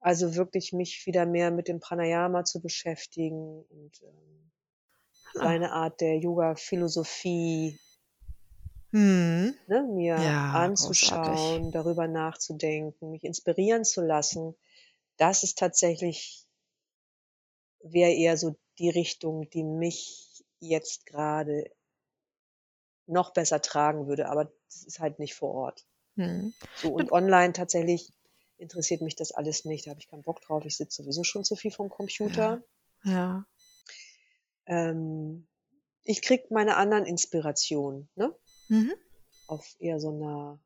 [0.00, 4.40] also wirklich mich wieder mehr mit dem Pranayama zu beschäftigen und ähm,
[5.36, 5.40] Ah.
[5.42, 7.76] seine Art der Yoga-Philosophie
[8.94, 9.52] hm.
[9.66, 14.56] ne, mir Ja, anzuschauen, darüber nachzudenken, mich inspirieren zu lassen.
[15.18, 16.46] Das ist tatsächlich,
[17.84, 21.70] wäre eher so die Richtung, die mich jetzt gerade
[23.06, 25.86] noch besser tragen würde, aber das ist halt nicht vor Ort.
[26.16, 26.50] Hm.
[26.74, 28.12] So und online tatsächlich
[28.58, 31.44] interessiert mich das alles nicht, da habe ich keinen Bock drauf, ich sitze sowieso schon
[31.44, 32.62] zu viel vom Computer.
[33.04, 33.46] Ja,
[34.66, 35.48] Ähm,
[36.04, 38.34] ich krieg meine anderen Inspirationen, ne?
[38.68, 38.92] Mhm.
[39.46, 40.58] Auf eher so einer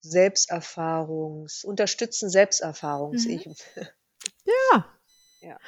[0.00, 3.54] Selbsterfahrungs, unterstützen Selbsterfahrungs, Mhm.
[4.44, 4.86] ja.
[5.40, 5.58] ja.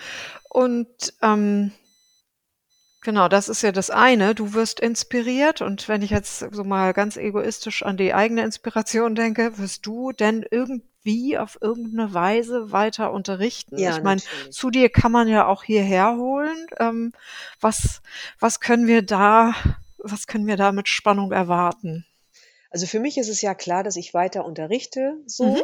[0.48, 1.72] Und ähm,
[3.00, 4.34] genau, das ist ja das eine.
[4.34, 9.14] Du wirst inspiriert und wenn ich jetzt so mal ganz egoistisch an die eigene Inspiration
[9.14, 10.42] denke, wirst du denn
[11.04, 13.78] irgendwie auf irgendeine Weise weiter unterrichten?
[13.78, 14.20] Ja, ich meine,
[14.50, 16.66] zu dir kann man ja auch hierher holen.
[16.78, 17.12] Ähm,
[17.60, 18.02] was,
[18.38, 19.54] was können wir da,
[19.98, 22.06] was können wir da mit Spannung erwarten?
[22.70, 25.44] Also für mich ist es ja klar, dass ich weiter unterrichte, so.
[25.44, 25.62] Mhm.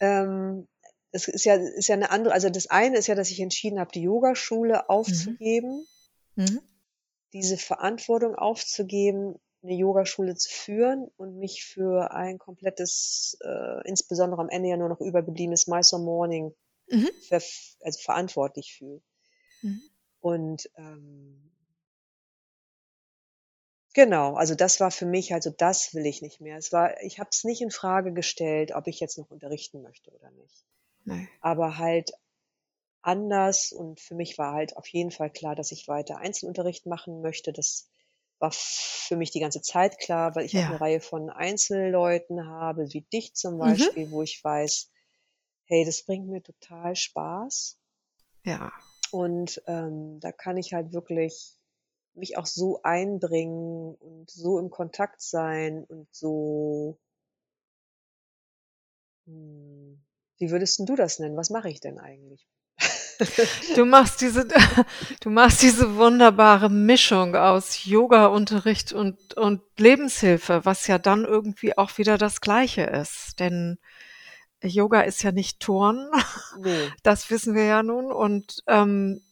[0.00, 0.68] Ähm,
[1.12, 3.80] es ist ja, ist ja eine andere, also das eine ist ja, dass ich entschieden
[3.80, 5.86] habe, die Yogaschule aufzugeben,
[6.36, 6.60] Mhm.
[7.32, 14.48] diese Verantwortung aufzugeben, eine Yogaschule zu führen und mich für ein komplettes, äh, insbesondere am
[14.48, 16.54] Ende ja nur noch übergebliebenes Mysore Morning
[16.90, 17.08] Mhm.
[17.28, 17.40] ver
[17.82, 19.00] also verantwortlich fühle.
[19.62, 19.82] Mhm.
[20.20, 21.50] Und ähm,
[23.94, 26.56] genau, also das war für mich, also das will ich nicht mehr.
[26.56, 30.10] Es war, ich habe es nicht in Frage gestellt, ob ich jetzt noch unterrichten möchte
[30.10, 30.64] oder nicht.
[31.04, 31.28] Nee.
[31.40, 32.10] Aber halt
[33.02, 37.22] anders und für mich war halt auf jeden Fall klar, dass ich weiter Einzelunterricht machen
[37.22, 37.52] möchte.
[37.52, 37.88] Das
[38.40, 40.70] war für mich die ganze Zeit klar, weil ich auch Ja.
[40.70, 43.88] eine Reihe von Einzelleuten habe, wie dich zum Mhm.
[43.88, 44.90] Beispiel, wo ich weiß,
[45.66, 47.78] hey, das bringt mir total Spaß.
[48.44, 48.70] Ja.
[49.12, 51.56] Und ähm, da kann ich halt wirklich
[52.14, 56.98] mich auch so einbringen und so im Kontakt sein und so,
[59.24, 60.04] hm,
[60.36, 61.36] wie würdest du das nennen?
[61.38, 62.46] Was mache ich denn eigentlich?
[63.76, 64.46] Du machst diese,
[65.20, 71.98] du machst diese wunderbare Mischung aus Yoga-Unterricht und, und Lebenshilfe, was ja dann irgendwie auch
[71.98, 73.38] wieder das Gleiche ist.
[73.40, 73.78] Denn
[74.62, 76.10] Yoga ist ja nicht Turnen,
[76.58, 76.90] Nee.
[77.02, 78.12] das wissen wir ja nun.
[78.12, 79.22] Und, ähm,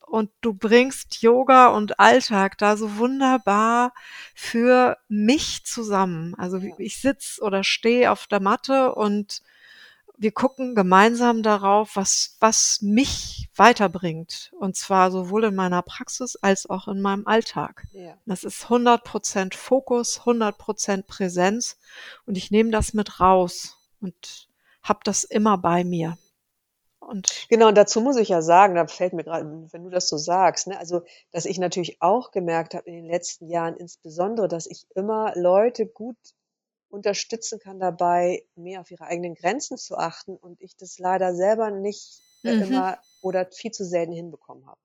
[0.00, 3.92] und du bringst Yoga und Alltag da so wunderbar
[4.34, 6.34] für mich zusammen.
[6.36, 9.42] Also ich sitz oder stehe auf der Matte und
[10.22, 14.52] wir gucken gemeinsam darauf, was, was mich weiterbringt.
[14.58, 17.86] Und zwar sowohl in meiner Praxis als auch in meinem Alltag.
[17.92, 18.14] Ja.
[18.24, 21.76] Das ist 100% Fokus, 100% Präsenz
[22.24, 24.48] und ich nehme das mit raus und
[24.82, 26.16] habe das immer bei mir.
[27.00, 30.08] Und Genau, und dazu muss ich ja sagen, da fällt mir gerade, wenn du das
[30.08, 31.02] so sagst, ne, also,
[31.32, 35.86] dass ich natürlich auch gemerkt habe in den letzten Jahren insbesondere, dass ich immer Leute
[35.86, 36.16] gut
[36.92, 41.70] unterstützen kann dabei, mehr auf ihre eigenen Grenzen zu achten und ich das leider selber
[41.70, 42.62] nicht äh, Mhm.
[42.64, 44.80] immer oder viel zu selten hinbekommen habe,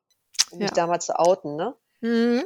[0.52, 0.76] um mich Ja.
[0.76, 1.76] da mal zu outen, ne?
[2.02, 2.46] Mhm.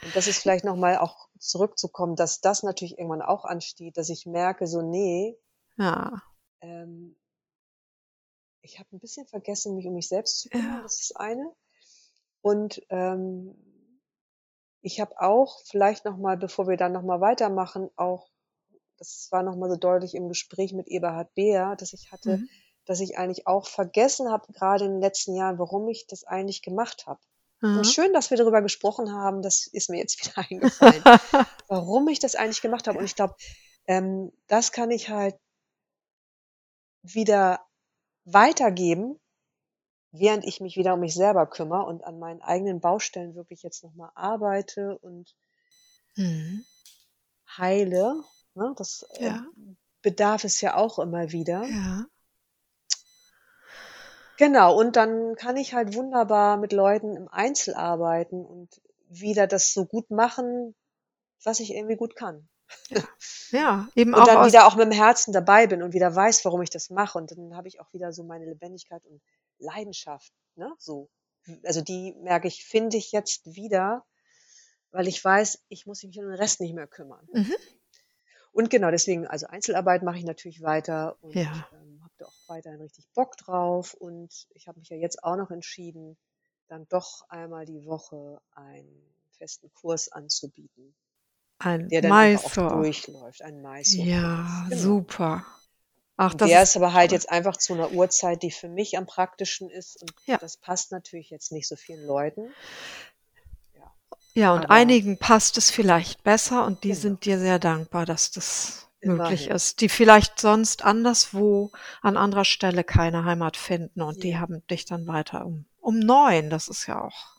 [0.00, 4.26] Und das ist vielleicht nochmal auch zurückzukommen, dass das natürlich irgendwann auch ansteht, dass ich
[4.26, 5.36] merke, so, nee,
[5.76, 6.22] ja,
[6.60, 7.16] ähm,
[8.60, 10.82] ich habe ein bisschen vergessen, mich um mich selbst zu kümmern, Ja.
[10.82, 11.52] das ist das eine.
[12.42, 13.54] Und ähm,
[14.80, 18.30] ich habe auch vielleicht nochmal, bevor wir dann nochmal weitermachen, auch,
[18.98, 22.48] das war nochmal so deutlich im Gespräch mit Eberhard Beer, dass ich hatte, Mhm.
[22.86, 26.62] dass ich eigentlich auch vergessen habe, gerade in den letzten Jahren, warum ich das eigentlich
[26.62, 27.20] gemacht habe.
[27.60, 27.78] Mhm.
[27.78, 31.02] Und schön, dass wir darüber gesprochen haben, das ist mir jetzt wieder eingefallen,
[31.68, 32.98] warum ich das eigentlich gemacht habe.
[32.98, 33.34] Und ich glaube,
[33.86, 35.36] ähm, das kann ich halt
[37.02, 37.60] wieder
[38.24, 39.18] weitergeben,
[40.10, 43.84] während ich mich wieder um mich selber kümmere und an meinen eigenen Baustellen wirklich jetzt
[43.84, 45.34] nochmal arbeite und
[46.16, 46.64] Mhm.
[47.56, 48.24] heile.
[48.58, 48.74] Ne?
[48.76, 49.46] Das äh, Ja.
[50.02, 51.64] bedarf es ja auch immer wieder.
[51.64, 52.06] Ja.
[54.36, 59.72] Genau, und dann kann ich halt wunderbar mit Leuten im Einzel arbeiten und wieder das
[59.72, 60.74] so gut machen,
[61.42, 62.48] was ich irgendwie gut kann.
[63.50, 66.14] Ja, eben Und auch dann aus, wieder auch mit dem Herzen dabei bin und wieder
[66.14, 67.16] weiß, warum ich das mache.
[67.16, 69.22] Und dann habe ich auch wieder so meine Lebendigkeit und
[69.58, 70.32] Leidenschaft.
[70.54, 70.72] Ne?
[70.78, 71.08] So.
[71.64, 74.04] Also die merke ich, finde ich jetzt wieder,
[74.90, 77.26] weil ich weiß, ich muss mich um den Rest nicht mehr kümmern.
[77.32, 77.54] Mhm.
[78.58, 81.68] Und genau deswegen, also Einzelarbeit mache ich natürlich weiter und Ja.
[81.70, 83.94] ähm, habe da auch weiterhin richtig Bock drauf.
[83.94, 86.16] Und ich habe mich ja jetzt auch noch entschieden,
[86.66, 89.00] dann doch einmal die Woche einen
[89.38, 90.92] festen Kurs anzubieten,
[91.60, 92.68] ein der dann einfach auch Meister.
[92.72, 94.02] durchläuft, ein Meister.
[94.02, 94.82] Ja, Genau.
[94.82, 95.46] super.
[96.16, 98.98] Ach, Und das der ist aber halt jetzt einfach zu einer Uhrzeit, die für mich
[98.98, 100.02] am praktischen ist.
[100.02, 100.36] Und Ja.
[100.38, 102.52] das passt natürlich jetzt nicht so vielen Leuten.
[104.38, 107.58] Ja, Ja, und aber einigen passt es vielleicht besser und die genau, sind dir sehr
[107.58, 109.50] dankbar, dass das möglich immerhin.
[109.50, 111.72] ist, die vielleicht sonst anderswo
[112.02, 115.98] an anderer Stelle keine Heimat finden und die Ja, haben dich dann weiter um, um
[115.98, 116.50] neun.
[116.50, 117.36] Das ist ja auch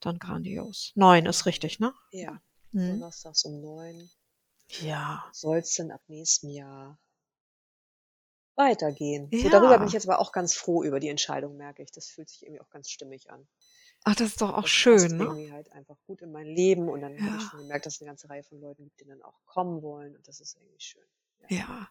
[0.00, 0.92] dann grandios.
[0.96, 1.92] Neun ist richtig, ne?
[2.12, 2.40] ja.
[2.72, 3.02] Mhm.
[3.02, 4.10] Donnerstags um neun
[4.80, 5.24] Ja.
[5.32, 6.96] soll es dann ab nächstem Jahr
[8.54, 9.32] weitergehen.
[9.34, 9.94] So, darüber bin ich Ja.
[9.94, 11.90] jetzt aber auch ganz froh über die Entscheidung, merke ich.
[11.90, 13.48] Das fühlt sich irgendwie auch ganz stimmig an.
[14.04, 15.24] Ach, das ist doch auch Das schön, ne?
[15.24, 16.88] irgendwie halt einfach gut in mein Leben.
[16.88, 17.50] Und dann habe ich Ja.
[17.50, 20.16] schon gemerkt, dass es eine ganze Reihe von Leuten gibt, die dann auch kommen wollen.
[20.16, 21.02] Und das ist irgendwie schön.
[21.50, 21.56] Ja.
[21.58, 21.88] Ja.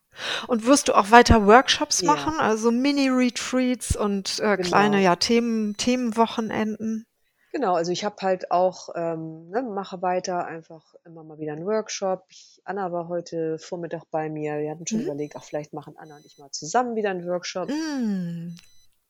[0.47, 5.03] Und wirst du auch weiter Workshops Ja, machen, also Mini-Retreats und äh, kleine genau.
[5.03, 7.05] ja Themen, Themenwochenenden?
[7.51, 11.66] Genau, also ich habe halt auch, ähm, ne, mache weiter einfach immer mal wieder einen
[11.66, 12.26] Workshop.
[12.30, 14.60] Ich, Anna war heute Vormittag bei mir.
[14.60, 15.05] Wir hatten schon Mhm.
[15.05, 17.70] überlegt, auch vielleicht machen Anna und ich mal zusammen wieder einen Workshop.
[17.70, 18.55] Mm.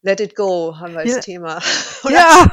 [0.01, 1.19] Let it go haben wir als Ja.
[1.19, 1.61] Thema
[2.05, 2.51] oder Ja.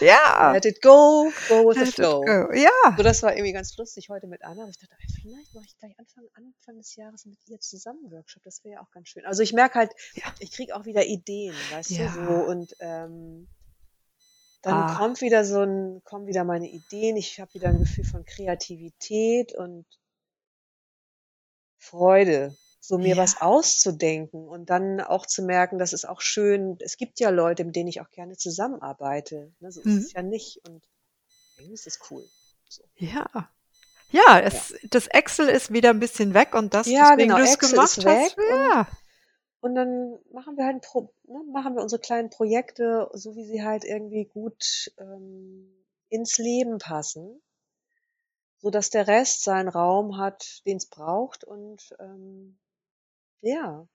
[0.00, 0.52] ja.
[0.52, 2.24] Let it go, go with the Let it flow.
[2.52, 2.70] Ja.
[2.96, 4.68] So, das war irgendwie ganz lustig heute mit Anna.
[4.68, 8.42] Ich dachte, vielleicht mache ich gleich Anfang, Anfang des Jahres mit ihr zusammen Workshop.
[8.44, 9.24] Das wäre ja auch ganz schön.
[9.24, 10.24] Also ich merke halt, Ja.
[10.38, 12.40] ich kriege auch wieder Ideen, weißt du, so Ja.
[12.42, 13.48] und ähm,
[14.60, 14.94] dann Ah.
[14.98, 17.16] kommt wieder so ein, kommen wieder meine Ideen.
[17.16, 19.86] Ich habe wieder ein Gefühl von Kreativität und
[21.78, 23.16] Freude, so mir Ja.
[23.16, 26.76] was auszudenken und dann auch zu merken, das ist auch schön.
[26.80, 29.52] Es gibt ja Leute, mit denen ich auch gerne zusammenarbeite.
[29.60, 29.70] Ne?
[29.70, 29.98] So ist Mhm.
[29.98, 30.82] es ja nicht und
[31.56, 32.28] irgendwie ist es cool.
[32.68, 32.82] So.
[32.96, 33.28] Ja.
[34.10, 34.40] Ja, Ja.
[34.40, 37.58] es, das Excel ist wieder ein bisschen weg und das, Ja, weswegen genau, du es
[37.58, 38.36] gemacht ist hast.
[38.50, 38.88] Ja.
[39.60, 43.62] Und dann machen wir halt Pro, ne, machen wir unsere kleinen Projekte, so wie sie
[43.62, 45.72] halt irgendwie gut ähm,
[46.08, 47.40] ins Leben passen,
[48.58, 52.58] so dass der Rest seinen Raum hat, den es braucht und ähm,
[53.42, 53.86] ja,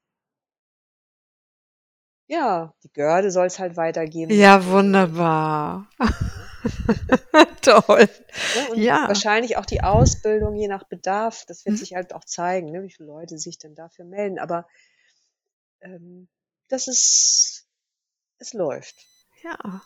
[2.30, 4.32] ja, die Görde soll es halt weitergeben.
[4.34, 4.74] Ja, natürlich.
[4.74, 5.90] wunderbar.
[6.00, 6.10] Ne?
[7.62, 8.10] Toll.
[8.56, 8.68] Ne?
[8.72, 9.08] Und Ja.
[9.08, 11.80] wahrscheinlich auch die Ausbildung, je nach Bedarf, das wird Mhm.
[11.80, 14.40] sich halt auch zeigen, ne, wie viele Leute sich denn dafür melden.
[14.40, 14.68] Aber
[15.82, 16.28] ähm,
[16.68, 17.68] das ist,
[18.40, 18.96] es läuft.
[19.44, 19.58] Ja.
[19.62, 19.84] Halt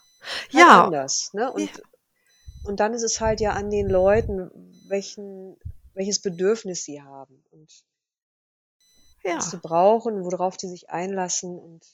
[0.51, 0.86] Ja.
[0.86, 1.32] anders.
[1.34, 1.41] Ne?
[1.43, 1.49] Ja.
[1.49, 1.84] Und,
[2.66, 4.49] und dann ist es halt ja an den Leuten,
[4.88, 5.57] welchen,
[5.93, 7.72] welches Bedürfnis sie haben und
[9.24, 9.51] was Ja.
[9.51, 11.86] sie brauchen, worauf die sich einlassen und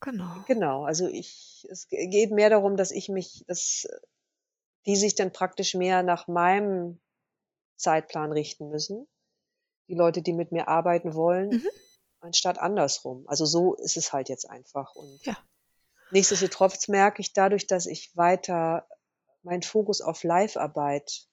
[0.00, 0.44] Genau.
[0.46, 3.88] Genau, also ich, es ge- geht mehr darum, dass ich mich, dass
[4.84, 7.00] die sich dann praktisch mehr nach meinem
[7.76, 9.08] Zeitplan richten müssen.
[9.88, 11.68] Die Leute, die mit mir arbeiten wollen, Mhm.
[12.20, 13.26] anstatt andersrum.
[13.28, 14.94] Also so ist es halt jetzt einfach.
[14.94, 15.36] Und Ja.
[16.10, 18.86] nichtsdestotrotz merke ich dadurch, dass ich weiter
[19.42, 21.26] meinen Fokus auf Live-Arbeit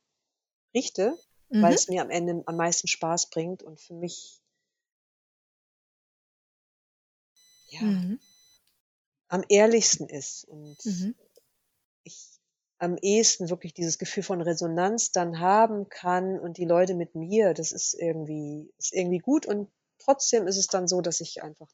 [0.74, 1.18] richte,
[1.60, 1.76] weil Mhm.
[1.76, 4.42] es mir am Ende am meisten Spaß bringt und für mich
[7.72, 8.20] ja, Mhm.
[9.30, 11.16] am ehrlichsten ist und Mhm.
[12.04, 12.40] ich
[12.80, 17.54] am ehesten wirklich dieses Gefühl von Resonanz dann haben kann und die Leute mit mir,
[17.54, 21.70] das ist irgendwie, ist irgendwie gut und trotzdem ist es dann so, dass ich einfach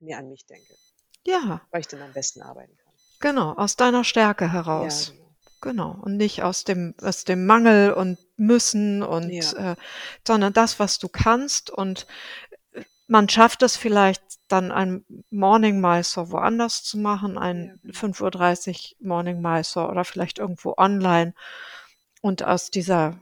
[0.00, 0.78] mehr an mich denke,
[1.24, 2.94] Ja, weil ich dann am besten arbeiten kann.
[3.20, 5.04] genau, aus deiner Stärke Ja, heraus.
[5.04, 5.27] genau.
[5.60, 5.98] Genau.
[6.00, 9.72] Und nicht aus dem, aus dem Mangel und Müssen und, Ja.
[9.72, 9.76] äh,
[10.26, 11.70] sondern das, was du kannst.
[11.70, 12.06] Und
[12.72, 17.98] äh, man schafft es vielleicht dann ein Morning Mysore woanders zu machen, Ja, ein genau.
[17.98, 21.34] 5.30 Uhr Morning Mysore oder vielleicht irgendwo online.
[22.20, 23.18] Und aus dieser,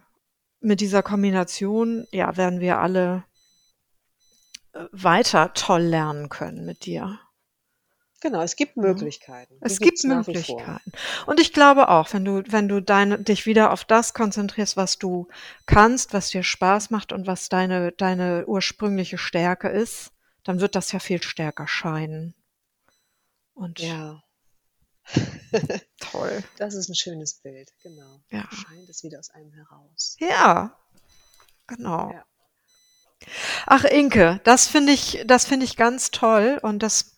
[0.61, 3.24] mit dieser Kombination, ja, werden wir alle
[4.72, 7.18] äh, weiter toll lernen können mit dir.
[8.21, 8.83] Genau, es gibt Ja.
[8.83, 9.55] Möglichkeiten.
[9.55, 10.03] Die Es gibt.
[10.05, 10.93] Möglichkeiten.
[11.27, 14.99] Und ich glaube auch, wenn du, wenn du deine, dich wieder auf das konzentrierst, was
[14.99, 15.29] du
[15.67, 20.12] kannst, was dir Spaß macht und was deine, deine ursprüngliche Stärke ist,
[20.45, 22.35] dann wird das ja viel stärker scheinen.
[23.55, 24.23] Und Ja,
[26.01, 26.43] toll.
[26.59, 28.21] das ist ein schönes Bild, genau.
[28.31, 28.49] Ja.
[28.51, 30.17] Scheint es wieder aus einem heraus.
[30.21, 30.77] Ja,
[31.67, 32.12] genau.
[32.12, 32.25] Ja.
[33.67, 37.16] Ach, Inke, das finde ich, das finde ich ganz toll und das,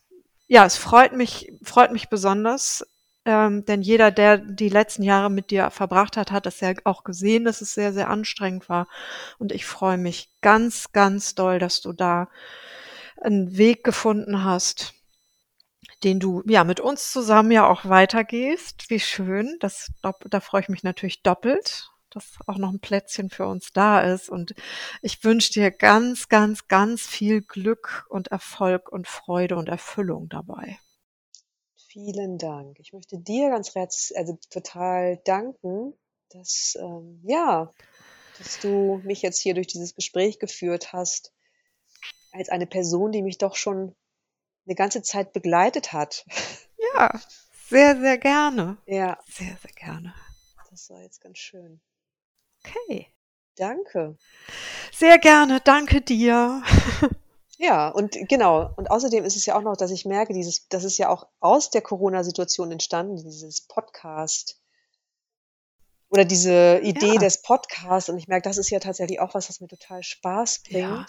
[0.48, 2.84] ja, es freut mich, freut mich besonders,
[3.24, 7.04] ähm, denn jeder, der die letzten Jahre mit dir verbracht hat, hat es ja auch
[7.04, 8.88] gesehen, dass es sehr, sehr anstrengend war
[9.38, 12.28] und ich freue mich ganz, ganz doll, dass du da
[13.20, 14.94] einen Weg gefunden hast,
[16.04, 18.88] den du ja mit uns zusammen ja auch weitergehst.
[18.88, 23.46] Wie schön, das, da freue ich mich natürlich doppelt, dass auch noch ein Plätzchen für
[23.46, 24.28] uns da ist.
[24.28, 24.54] Und
[25.02, 30.78] ich wünsche dir ganz, ganz, ganz viel Glück und Erfolg und Freude und Erfüllung dabei.
[31.76, 32.78] Vielen Dank.
[32.80, 35.94] Ich möchte dir ganz herz, also total danken,
[36.30, 37.70] dass, ähm, ja,
[38.38, 41.32] dass du mich jetzt hier durch dieses Gespräch geführt hast,
[42.32, 43.96] als eine Person, die mich doch schon
[44.66, 46.24] eine ganze Zeit begleitet hat.
[46.94, 47.10] Ja,
[47.68, 48.78] sehr, sehr gerne.
[48.86, 50.14] Ja, Sehr, sehr gerne.
[50.70, 51.80] das war jetzt ganz schön.
[52.64, 53.06] Okay.
[53.56, 54.16] Danke.
[54.92, 55.60] Sehr gerne.
[55.60, 56.62] Danke dir.
[57.60, 58.72] Ja, und genau.
[58.76, 61.26] Und außerdem ist es ja auch noch, dass ich merke, dieses, das ist ja auch
[61.40, 64.62] aus der Corona-Situation entstanden, dieses Podcast
[66.08, 67.18] oder diese Idee Ja.
[67.18, 68.08] des Podcasts.
[68.08, 70.78] Und ich merke, das ist ja tatsächlich auch was, was mir total Spaß bringt.
[70.78, 71.06] Ja.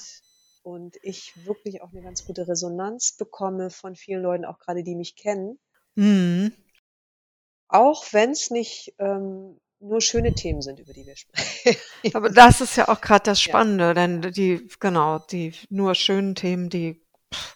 [0.63, 4.95] Und ich wirklich auch eine ganz gute Resonanz bekomme von vielen Leuten, auch gerade die
[4.95, 5.59] mich kennen.
[5.95, 6.51] Hm.
[7.67, 11.77] Auch wenn es nicht ähm, nur schöne Themen sind, über die wir sprechen.
[12.13, 13.51] Aber das ist ja auch gerade das Ja.
[13.51, 17.01] Spannende, denn die, genau, die nur schönen Themen, die,
[17.33, 17.55] pff,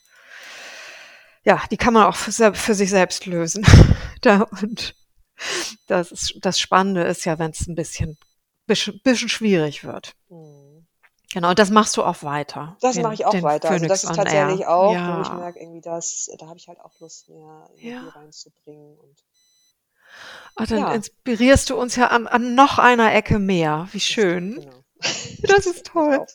[1.44, 3.66] ja, die kann man auch für, für sich selbst lösen.
[4.22, 4.96] da, und
[5.88, 8.18] das ist, das Spannende ist ja, wenn es ein bisschen,
[8.68, 10.16] bisschen, bisschen schwierig wird.
[10.30, 10.88] Hm.
[11.34, 12.78] Genau, und das machst du auch weiter.
[12.80, 13.70] Das mache ich auch weiter.
[13.70, 15.22] Also Phoenix das ist tatsächlich auch, wo Ja.
[15.22, 18.08] ich merke, irgendwie das, da habe ich halt auch Lust mehr Ja.
[18.10, 18.96] reinzubringen.
[19.00, 19.18] Und
[20.56, 20.92] Ah, dann Ja.
[20.94, 23.88] inspirierst du uns ja an, an noch einer Ecke mehr.
[23.92, 24.56] Wie das- schön.
[24.60, 24.84] Genau.
[25.48, 26.26] Das ist toll.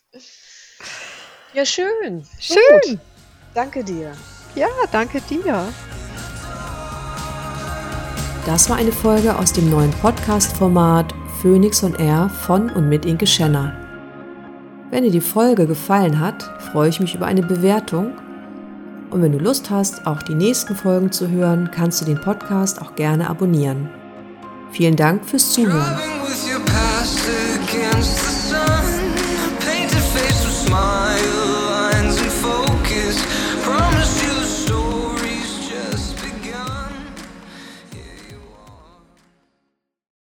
[1.54, 2.26] Ja, schön.
[2.38, 3.00] Schön.
[3.54, 4.12] Danke dir.
[4.54, 5.72] Ja, danke dir.
[8.44, 13.26] Das war eine Folge aus dem neuen Podcast-Format Phoenix on Air von und mit Inke
[13.26, 13.74] Schenner.
[14.90, 18.12] Wenn dir die Folge gefallen hat, freue ich mich über eine Bewertung.
[19.10, 22.80] Und wenn du Lust hast, auch die nächsten Folgen zu hören, kannst du den Podcast
[22.82, 23.88] auch gerne abonnieren.
[24.70, 25.98] Vielen Dank fürs Zuhören.